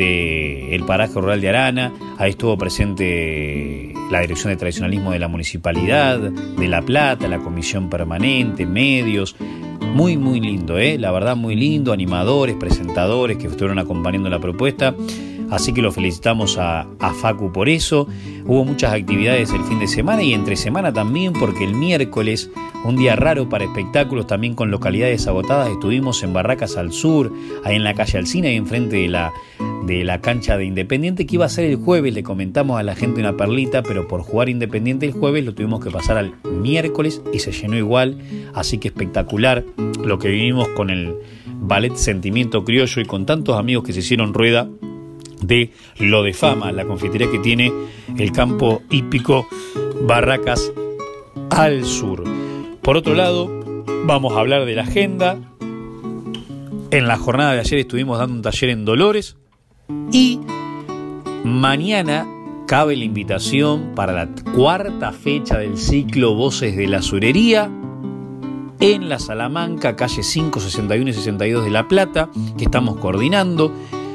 [0.70, 6.20] del paraje rural de Arana, ahí estuvo presente la Dirección de Tradicionalismo de la Municipalidad
[6.20, 9.36] de La Plata, la Comisión Permanente, medios,
[9.94, 10.98] muy muy lindo, ¿eh?
[10.98, 14.96] la verdad muy lindo, animadores, presentadores que estuvieron acompañando la propuesta.
[15.54, 16.88] Así que lo felicitamos a,
[17.22, 18.08] Facu por eso.
[18.44, 22.50] Hubo muchas actividades el fin de semana y entre semana también, porque el miércoles,
[22.84, 27.32] un día raro para espectáculos, también con localidades agotadas, estuvimos en Barracas al Sur,
[27.64, 29.32] ahí en la calle Alcina, ahí enfrente de la,
[29.86, 32.16] de la cancha de Independiente, que iba a ser el jueves.
[32.16, 35.84] Le comentamos a la gente una perlita, pero por jugar Independiente el jueves lo tuvimos
[35.84, 38.18] que pasar al miércoles y se llenó igual.
[38.56, 39.64] Así que espectacular
[40.04, 41.14] lo que vivimos con el
[41.46, 44.68] ballet Sentimiento Criollo y con tantos amigos que se hicieron rueda
[45.46, 47.72] de Lo de Fama, la confitería que tiene
[48.18, 49.48] el campo hípico
[50.02, 50.72] Barracas
[51.50, 52.24] al sur.
[52.82, 53.50] Por otro lado,
[54.06, 55.38] vamos a hablar de la agenda.
[56.92, 59.38] En la jornada de ayer estuvimos dando un taller en Dolores
[60.12, 60.40] y
[61.44, 62.28] mañana
[62.68, 67.70] cabe la invitación para la cuarta fecha del ciclo Voces de la Surería
[68.80, 73.72] en la Salamanca, calle 5, 61 y 62 de La Plata, que estamos coordinando.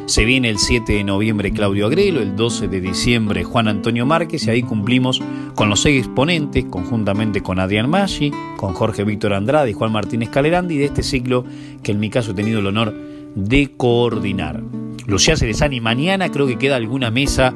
[0.08, 4.46] Se viene el 7 de noviembre Claudio Agrelo, el 12 de diciembre Juan Antonio Márquez
[4.46, 5.20] y ahí cumplimos
[5.54, 10.30] con los seis exponentes, conjuntamente con Adrián Maggi, con Jorge Víctor Andrade y Juan Martínez
[10.30, 11.44] Calerandi de este ciclo
[11.82, 12.94] que en mi caso he tenido el honor
[13.34, 14.62] de coordinar.
[15.06, 17.52] Lucía Cerezani, mañana creo que queda alguna mesa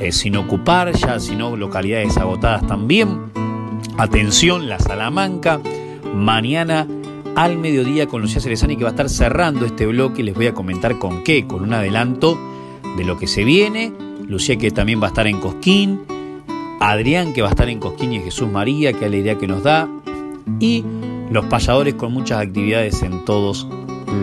[0.00, 3.30] eh, sin ocupar, ya sino localidades agotadas también.
[3.98, 5.60] Atención, la Salamanca,
[6.14, 6.88] mañana
[7.36, 10.22] al mediodía con Lucía Cerezani que va a estar cerrando este bloque.
[10.22, 12.38] Les voy a comentar con qué, con un adelanto
[12.96, 13.92] de lo que se viene.
[14.26, 16.00] Lucía que también va a estar en Cosquín.
[16.80, 19.88] Adrián que va a estar en Cosquín y Jesús María, que alegría que nos da.
[20.60, 20.84] y
[21.30, 23.66] los payadores con muchas actividades en todos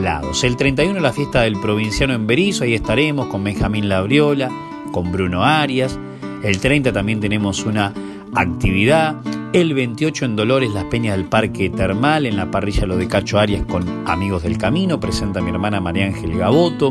[0.01, 0.43] lados.
[0.43, 4.49] El 31 la fiesta del provinciano en Berizo, ahí estaremos con Benjamín Labriola,
[4.91, 5.97] con Bruno Arias.
[6.43, 7.93] El 30 también tenemos una
[8.35, 9.17] actividad.
[9.53, 13.39] El 28 en Dolores, las peñas del Parque Termal, en la parrilla Lo de Cacho
[13.39, 16.89] Arias con Amigos del Camino, presenta mi hermana María Ángel Gaboto.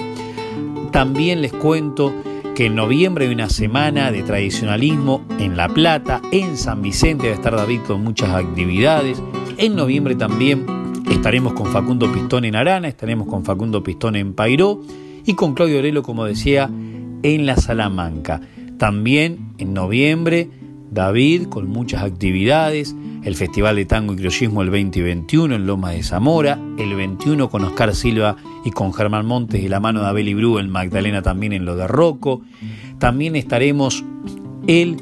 [0.93, 2.13] También les cuento
[2.55, 7.33] que en noviembre hay una semana de tradicionalismo en La Plata, en San Vicente va
[7.33, 9.23] a estar David con muchas actividades.
[9.57, 10.67] En noviembre también
[11.11, 14.83] estaremos con Facundo Pistón en Arana, estaremos con Facundo Pistón en Pairó
[15.25, 16.69] y con Claudio Orelo, como decía,
[17.23, 18.43] en La Salamanca.
[18.79, 20.49] También en noviembre
[20.91, 25.67] David con muchas actividades, el Festival de Tango y Criollismo el 20 y 21 en
[25.67, 30.01] Loma de Zamora, el 21 con Oscar Silva y con Germán Montes de la mano
[30.01, 32.43] de Abel y Bru en Magdalena también en lo de Rocco.
[32.99, 34.05] También estaremos
[34.67, 34.97] el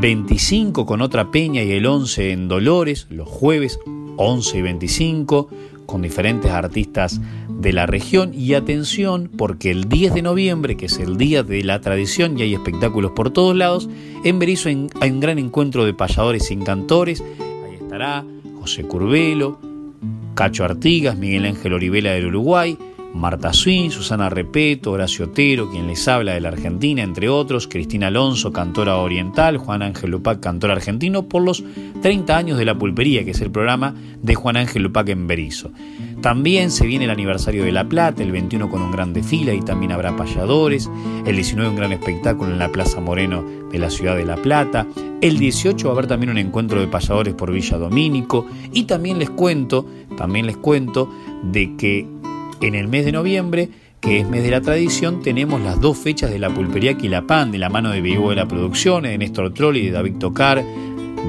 [0.00, 3.78] 25 con otra peña y el 11 en Dolores, los jueves
[4.16, 5.48] 11 y 25,
[5.86, 7.20] con diferentes artistas
[7.60, 8.32] de la región.
[8.34, 12.42] Y atención, porque el 10 de noviembre, que es el día de la tradición y
[12.42, 13.88] hay espectáculos por todos lados,
[14.24, 17.22] en Berizo hay un gran encuentro de payadores y cantores.
[17.64, 18.24] Ahí estará
[18.60, 19.58] José Curvelo,
[20.34, 22.76] Cacho Artigas, Miguel Ángel Orivela del Uruguay,
[23.14, 28.06] Marta Swin, Susana Repeto, Horacio Otero, quien les habla de la Argentina, entre otros, Cristina
[28.06, 31.64] Alonso, cantora oriental, Juan Ángel Lupac, cantor argentino, por los
[32.02, 35.70] 30 años de La Pulpería, que es el programa de Juan Ángel Lupac en Berizo.
[36.22, 39.60] También se viene el aniversario de La Plata, el 21 con un gran desfile, y
[39.60, 40.88] también habrá payadores,
[41.26, 44.86] el 19 un gran espectáculo en la Plaza Moreno de la ciudad de La Plata,
[45.20, 49.18] el 18 va a haber también un encuentro de payadores por Villa Domínico, y también
[49.18, 49.86] les cuento,
[50.16, 51.10] también les cuento
[51.42, 52.06] de que
[52.60, 53.68] en el mes de noviembre,
[54.00, 57.58] que es mes de la tradición, tenemos las dos fechas de la pulpería Quilapán, de
[57.58, 60.64] la mano de Vivo de la Producción, de Néstor Trolli, de David Tocar,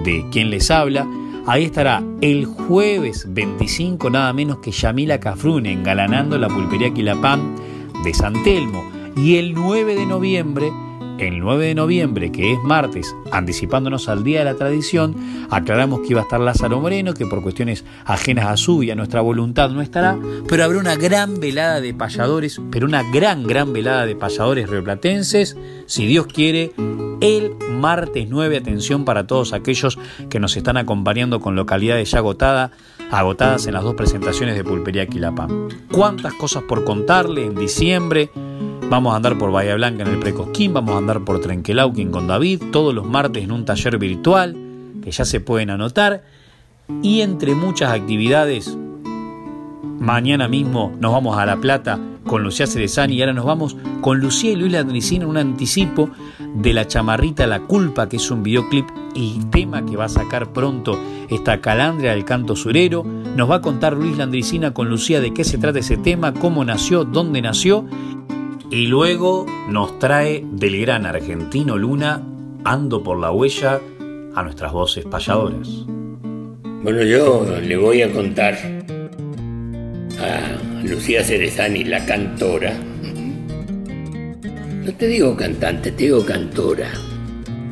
[0.03, 1.07] de quien les habla.
[1.47, 7.55] Ahí estará el jueves 25, nada menos que Yamila Cafrune, engalanando la pulpería Quilapán
[8.03, 8.83] de San Telmo.
[9.17, 10.71] Y el 9 de noviembre
[11.21, 15.15] el 9 de noviembre, que es martes, anticipándonos al Día de la Tradición,
[15.49, 18.95] aclaramos que iba a estar Lázaro Moreno, que por cuestiones ajenas a su y a
[18.95, 20.17] nuestra voluntad no estará,
[20.47, 25.55] pero habrá una gran velada de payadores, pero una gran, gran velada de payadores rioplatenses,
[25.85, 26.71] si Dios quiere,
[27.21, 29.99] el martes 9, atención para todos aquellos
[30.29, 32.71] que nos están acompañando con localidades ya agotadas,
[33.11, 35.67] agotadas en las dos presentaciones de Pulpería Quilapán.
[35.91, 38.31] ¿Cuántas cosas por contarle en diciembre?
[38.91, 42.27] Vamos a andar por Bahía Blanca en el Precosquín, vamos a andar por Trenquelauquín con
[42.27, 44.53] David, todos los martes en un taller virtual
[45.01, 46.25] que ya se pueden anotar.
[47.01, 48.77] Y entre muchas actividades,
[49.97, 54.19] mañana mismo nos vamos a La Plata con Lucía Cerezani y ahora nos vamos con
[54.19, 56.09] Lucía y Luis Landricina un anticipo
[56.53, 60.51] de La Chamarrita La Culpa, que es un videoclip y tema que va a sacar
[60.51, 63.05] pronto esta calandria del canto surero.
[63.05, 66.65] Nos va a contar Luis Landricina con Lucía de qué se trata ese tema, cómo
[66.65, 67.85] nació, dónde nació
[68.71, 72.25] y luego nos trae del gran argentino Luna,
[72.63, 73.81] Ando por la huella,
[74.33, 75.67] a nuestras voces payadoras.
[76.83, 78.57] Bueno, yo le voy a contar
[80.19, 82.73] a Lucía Cerezani, la cantora.
[84.85, 86.91] No te digo cantante, te digo cantora.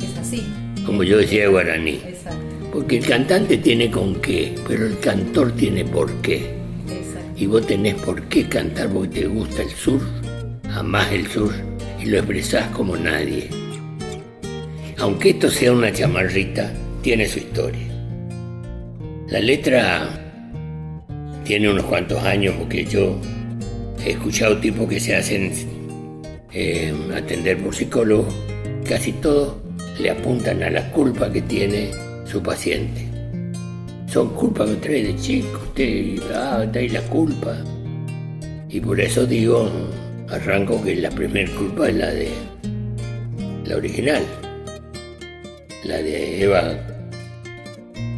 [0.02, 0.44] Es así.
[0.84, 2.00] Como yo decía guaraní.
[2.72, 6.58] Porque el cantante tiene con qué, pero el cantor tiene por qué.
[7.36, 10.19] Y vos tenés por qué cantar porque te gusta el sur
[10.74, 11.52] amás el sur
[12.00, 13.48] y lo expresás como nadie.
[14.98, 17.86] Aunque esto sea una chamarrita, tiene su historia.
[19.28, 20.08] La letra
[21.44, 23.18] tiene unos cuantos años porque yo
[24.04, 25.52] he escuchado tipos que se hacen
[26.52, 28.34] eh, atender por psicólogos,
[28.88, 29.56] casi todos
[30.00, 31.90] le apuntan a la culpa que tiene
[32.24, 33.06] su paciente.
[34.06, 37.56] Son culpas que trae de chico, usted ah, trae la culpa.
[38.68, 39.70] Y por eso digo,
[40.30, 42.30] arranco que la primera culpa es la de
[43.64, 44.22] la original,
[45.84, 46.74] la de Eva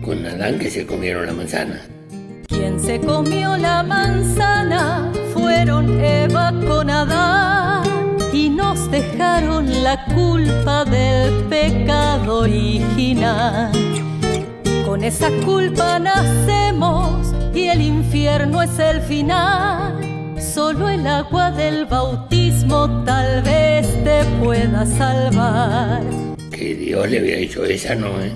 [0.05, 1.81] con Adán que se comieron la manzana.
[2.49, 7.85] Quien se comió la manzana fueron Eva con Adán
[8.33, 13.73] y nos dejaron la culpa del pecado original.
[14.85, 20.12] Con esa culpa nacemos y el infierno es el final
[20.55, 26.03] Solo el agua del bautismo tal vez te pueda salvar.
[26.51, 28.33] Que Dios le había dicho esa no, ¿eh?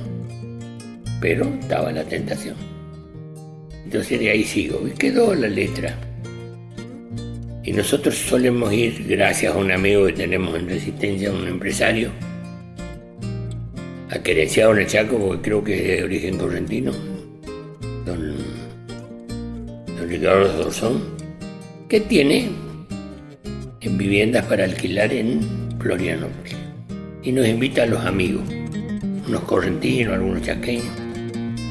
[1.21, 2.57] Pero estaba la tentación.
[3.85, 5.95] Entonces de ahí sigo y quedó la letra.
[7.63, 12.09] Y nosotros solemos ir, gracias a un amigo que tenemos en Resistencia, un empresario,
[14.09, 16.93] a Querenciado en el Chaco, porque creo que es de origen correntino,
[18.07, 18.37] don,
[19.99, 21.16] don Ricardo Dorzón,
[21.89, 22.49] que tiene
[23.81, 25.41] en viviendas para alquilar en
[25.79, 26.57] Florianópolis.
[27.23, 28.43] Y nos invita a los amigos,
[29.27, 30.87] unos correntinos, algunos chaqueños.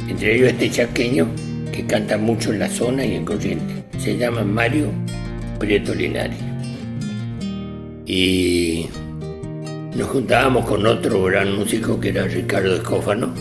[0.08, 1.28] Entre ellos este chaqueño
[1.72, 3.84] que canta mucho en la zona y en Corriente.
[3.98, 4.92] Se llama Mario
[5.60, 6.38] Prieto Linares.
[8.06, 8.88] Y
[9.96, 13.34] nos juntábamos con otro gran músico que era Ricardo Escófano,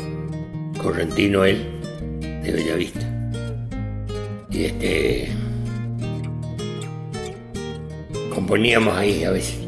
[0.81, 1.65] correntino él,
[2.43, 3.37] de Bellavista.
[4.51, 5.44] Y este.
[8.35, 9.59] Componíamos ahí a veces,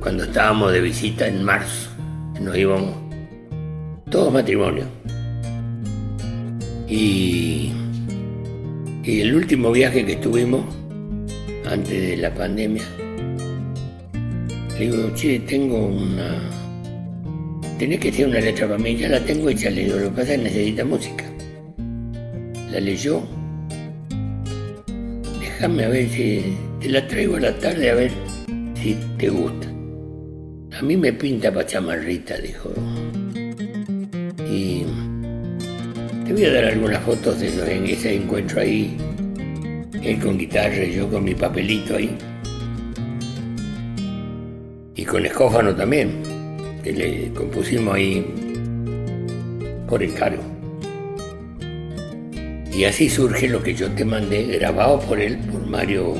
[0.00, 1.90] cuando estábamos de visita en marzo,
[2.40, 2.94] nos íbamos,
[4.10, 4.86] todos matrimonios.
[6.86, 7.72] Y,
[9.02, 10.64] y el último viaje que estuvimos,
[11.66, 12.84] antes de la pandemia,
[14.78, 16.40] le digo, che, tengo una.
[17.78, 20.16] Tenés que hacer una letra para mí, ya la tengo hecha, le digo, lo que
[20.16, 21.24] pasa es que necesita música.
[22.70, 23.22] La leyó.
[25.40, 26.56] Déjame a ver si.
[26.80, 28.10] Te la traigo a la tarde a ver
[28.74, 29.68] si te gusta.
[30.78, 32.72] A mí me pinta para chamarrita, dijo.
[34.50, 34.84] Y.
[36.24, 38.96] Te voy a dar algunas fotos de ese encuentro ahí.
[40.02, 42.16] Él con guitarra y yo con mi papelito ahí
[45.00, 46.20] y con Escófano también,
[46.84, 48.22] que le compusimos ahí
[49.88, 50.42] por encargo.
[52.70, 56.14] Y así surge lo que yo te mandé, grabado por él, por Mario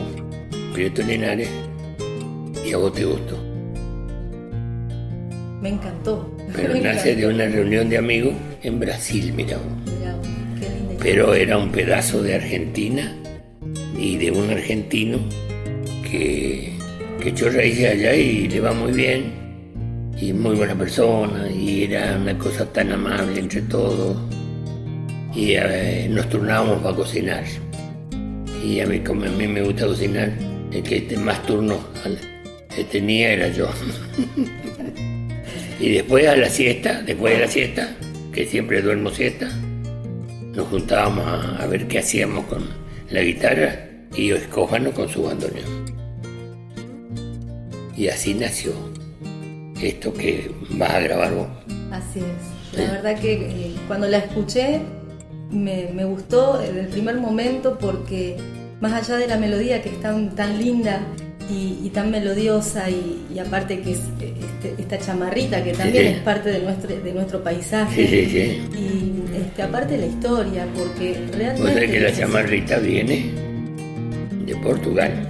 [0.81, 1.51] Prieto Linares,
[2.64, 3.37] y a vos te gustó.
[5.61, 6.35] Me encantó.
[6.57, 9.95] Pero Me nace de una reunión de amigos en Brasil, mira vos.
[9.99, 10.26] Mirá vos,
[10.59, 13.14] qué linda Pero era un pedazo de Argentina
[13.95, 15.18] y de un argentino
[16.11, 16.72] que,
[17.20, 19.35] que echó raíces allá y le va muy bien.
[20.18, 24.16] Y muy buena persona y era una cosa tan amable entre todos.
[25.35, 27.45] Y eh, nos turnábamos para cocinar.
[28.64, 30.33] Y a mí, como a mí me gusta cocinar,
[30.73, 31.79] el que te- más turnos
[32.91, 33.68] tenía era yo.
[35.81, 37.97] y después a la siesta, después de la siesta,
[38.33, 39.49] que siempre duermo siesta,
[40.55, 42.64] nos juntábamos a, a ver qué hacíamos con
[43.11, 45.81] la guitarra y Escófano con su bandoneón.
[47.97, 48.73] Y así nació
[49.83, 51.49] esto que vas a grabar vos.
[51.91, 52.79] Así es.
[52.79, 54.81] La verdad que eh, cuando la escuché
[55.51, 58.37] me, me gustó desde el primer momento porque
[58.81, 61.01] más allá de la melodía que es tan, tan linda
[61.51, 66.05] y, y tan melodiosa y, y aparte que es eh, este- esta chamarrita que también
[66.05, 66.12] Sí.
[66.12, 68.78] es parte de nuestro, de nuestro paisaje Sí, sí, sí.
[68.78, 71.72] y este, aparte la historia porque Vos realmente...
[71.74, 73.31] sabés que la es- chamarrita viene
[74.47, 75.26] de Portugal.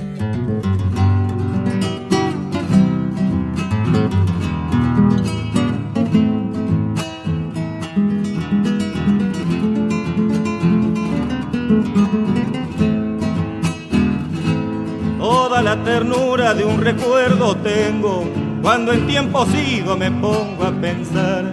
[15.70, 18.24] La ternura de un recuerdo tengo
[18.60, 21.44] cuando en tiempos ido me pongo a pensar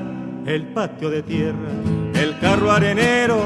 [0.48, 1.70] el patio de tierra,
[2.16, 3.38] el carro arenero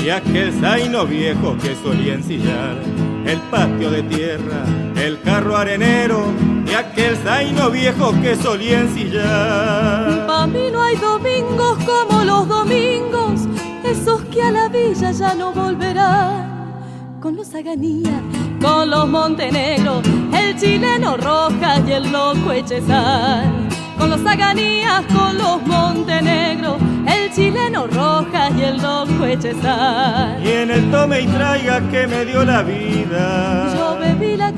[0.00, 2.76] y aquel zaino viejo que solía ensillar.
[3.26, 4.62] El patio de tierra,
[4.94, 6.22] el carro arenero
[6.64, 10.28] y aquel zaino viejo que solía ensillar.
[10.28, 13.48] Pa' mí no hay domingos como los domingos,
[13.82, 17.18] esos que a la villa ya no volverán.
[17.20, 18.22] Con los Aganía,
[18.60, 20.02] con los Montenegro,
[20.32, 23.68] el chileno Rojas y el loco Echezán.
[23.98, 30.44] Con los Aganías, con los Montenegro, el chileno Rojas y el loco Echezán.
[30.44, 33.74] Y en el tome y traiga que me dio la vida.
[33.74, 34.52] Yo bebí la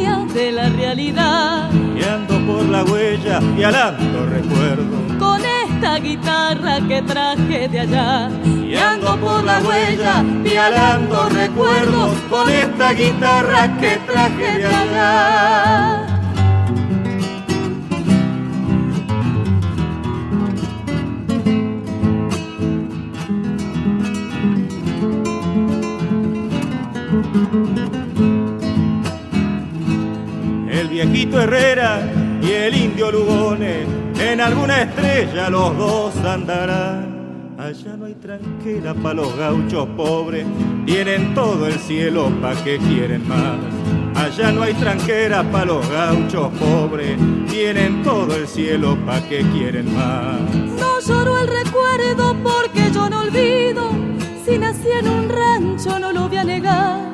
[0.00, 1.70] de la realidad.
[1.72, 5.18] Y ando por la huella y alando recuerdo.
[5.18, 8.30] con esta guitarra que traje de allá.
[8.44, 16.10] Y ando por la huella, pialando recuerdos con esta guitarra que traje de allá.
[30.90, 32.02] Viejito Herrera
[32.42, 33.86] y el indio Lugones,
[34.20, 37.54] en alguna estrella los dos andarán.
[37.58, 40.46] Allá no hay tranquera pa' los gauchos pobres,
[40.86, 43.58] tienen todo el cielo pa' que quieren más.
[44.16, 47.16] Allá no hay tranquera pa' los gauchos pobres,
[47.48, 50.40] tienen todo el cielo pa' que quieren más.
[50.78, 53.90] No lloro el recuerdo porque yo no olvido.
[54.44, 57.09] Si nací en un rancho no lo voy a negar.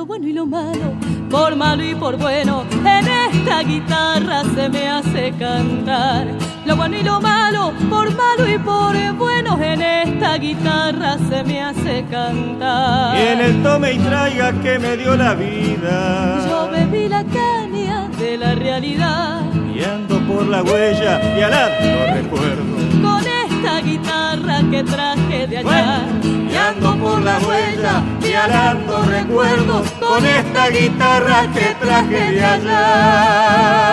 [0.00, 0.94] Lo bueno y lo malo,
[1.28, 6.26] por malo y por bueno, en esta guitarra se me hace cantar.
[6.64, 11.62] Lo bueno y lo malo, por malo y por bueno, en esta guitarra se me
[11.62, 13.18] hace cantar.
[13.18, 16.48] Y en el tome y traiga que me dio la vida.
[16.48, 19.42] Yo bebí la caña de la realidad.
[19.74, 22.62] Y ando por la huella y alando recuerdo.
[23.02, 24.19] Con esta guitarra
[24.68, 26.06] que traje de allá.
[26.22, 29.90] y ando por la huella y alando recuerdos.
[29.92, 33.90] Con esta guitarra que traje de allá.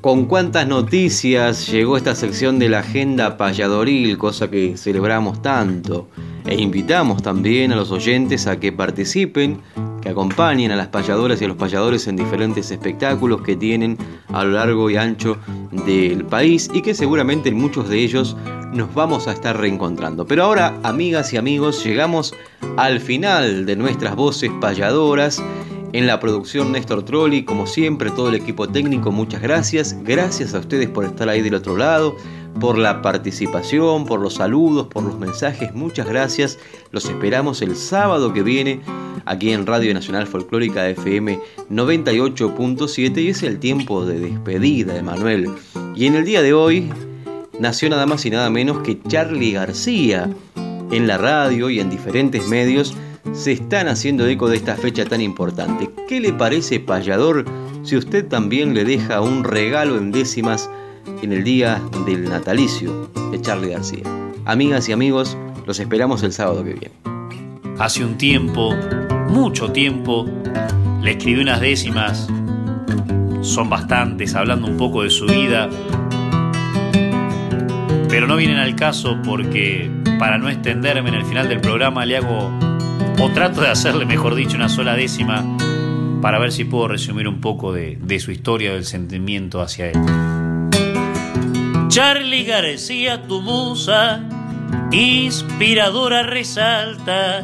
[0.00, 6.08] Con cuántas noticias llegó esta sección de la agenda payadoril, cosa que celebramos tanto.
[6.48, 9.60] E invitamos también a los oyentes a que participen,
[10.00, 14.44] que acompañen a las payadoras y a los payadores en diferentes espectáculos que tienen a
[14.44, 15.36] lo largo y ancho
[15.84, 18.34] del país y que seguramente en muchos de ellos
[18.72, 20.26] nos vamos a estar reencontrando.
[20.26, 22.34] Pero ahora, amigas y amigos, llegamos
[22.78, 25.42] al final de nuestras voces payadoras
[25.92, 29.96] en la producción Néstor Trolli, como siempre, todo el equipo técnico, muchas gracias.
[30.02, 32.16] Gracias a ustedes por estar ahí del otro lado,
[32.60, 36.58] por la participación, por los saludos, por los mensajes, muchas gracias.
[36.90, 38.80] Los esperamos el sábado que viene
[39.24, 41.38] aquí en Radio Nacional Folclórica FM
[41.70, 45.50] 98.7 y es el tiempo de despedida de Manuel.
[45.94, 46.90] Y en el día de hoy
[47.60, 50.28] nació nada más y nada menos que Charlie García
[50.90, 52.94] en la radio y en diferentes medios
[53.32, 55.90] se están haciendo eco de esta fecha tan importante.
[56.08, 57.44] ¿Qué le parece, payador,
[57.82, 60.70] si usted también le deja un regalo en décimas
[61.22, 64.02] en el día del natalicio de Charlie García?
[64.44, 65.36] Amigas y amigos,
[65.66, 66.94] los esperamos el sábado que viene.
[67.78, 68.74] Hace un tiempo,
[69.28, 70.26] mucho tiempo,
[71.02, 72.28] le escribí unas décimas,
[73.42, 75.68] son bastantes, hablando un poco de su vida,
[78.08, 82.16] pero no vienen al caso porque para no extenderme en el final del programa le
[82.16, 82.50] hago
[83.20, 85.44] o trato de hacerle, mejor dicho, una sola décima
[86.20, 90.27] para ver si puedo resumir un poco de, de su historia, del sentimiento hacia él.
[91.88, 94.20] Charlie García, tu musa,
[94.92, 97.42] inspiradora resalta,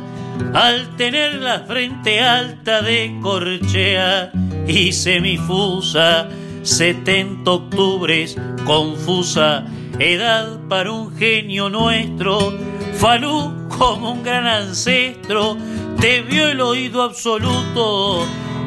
[0.53, 4.31] al tener la frente alta de corchea
[4.67, 6.29] y semifusa,
[6.63, 9.65] 70 octubres, confusa,
[9.99, 12.53] edad para un genio nuestro,
[12.97, 15.57] Falú como un gran ancestro,
[16.01, 18.25] te vio el oído absoluto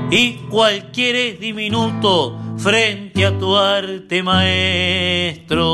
[0.09, 5.65] y cualquier es diminuto frente a tu arte maestro.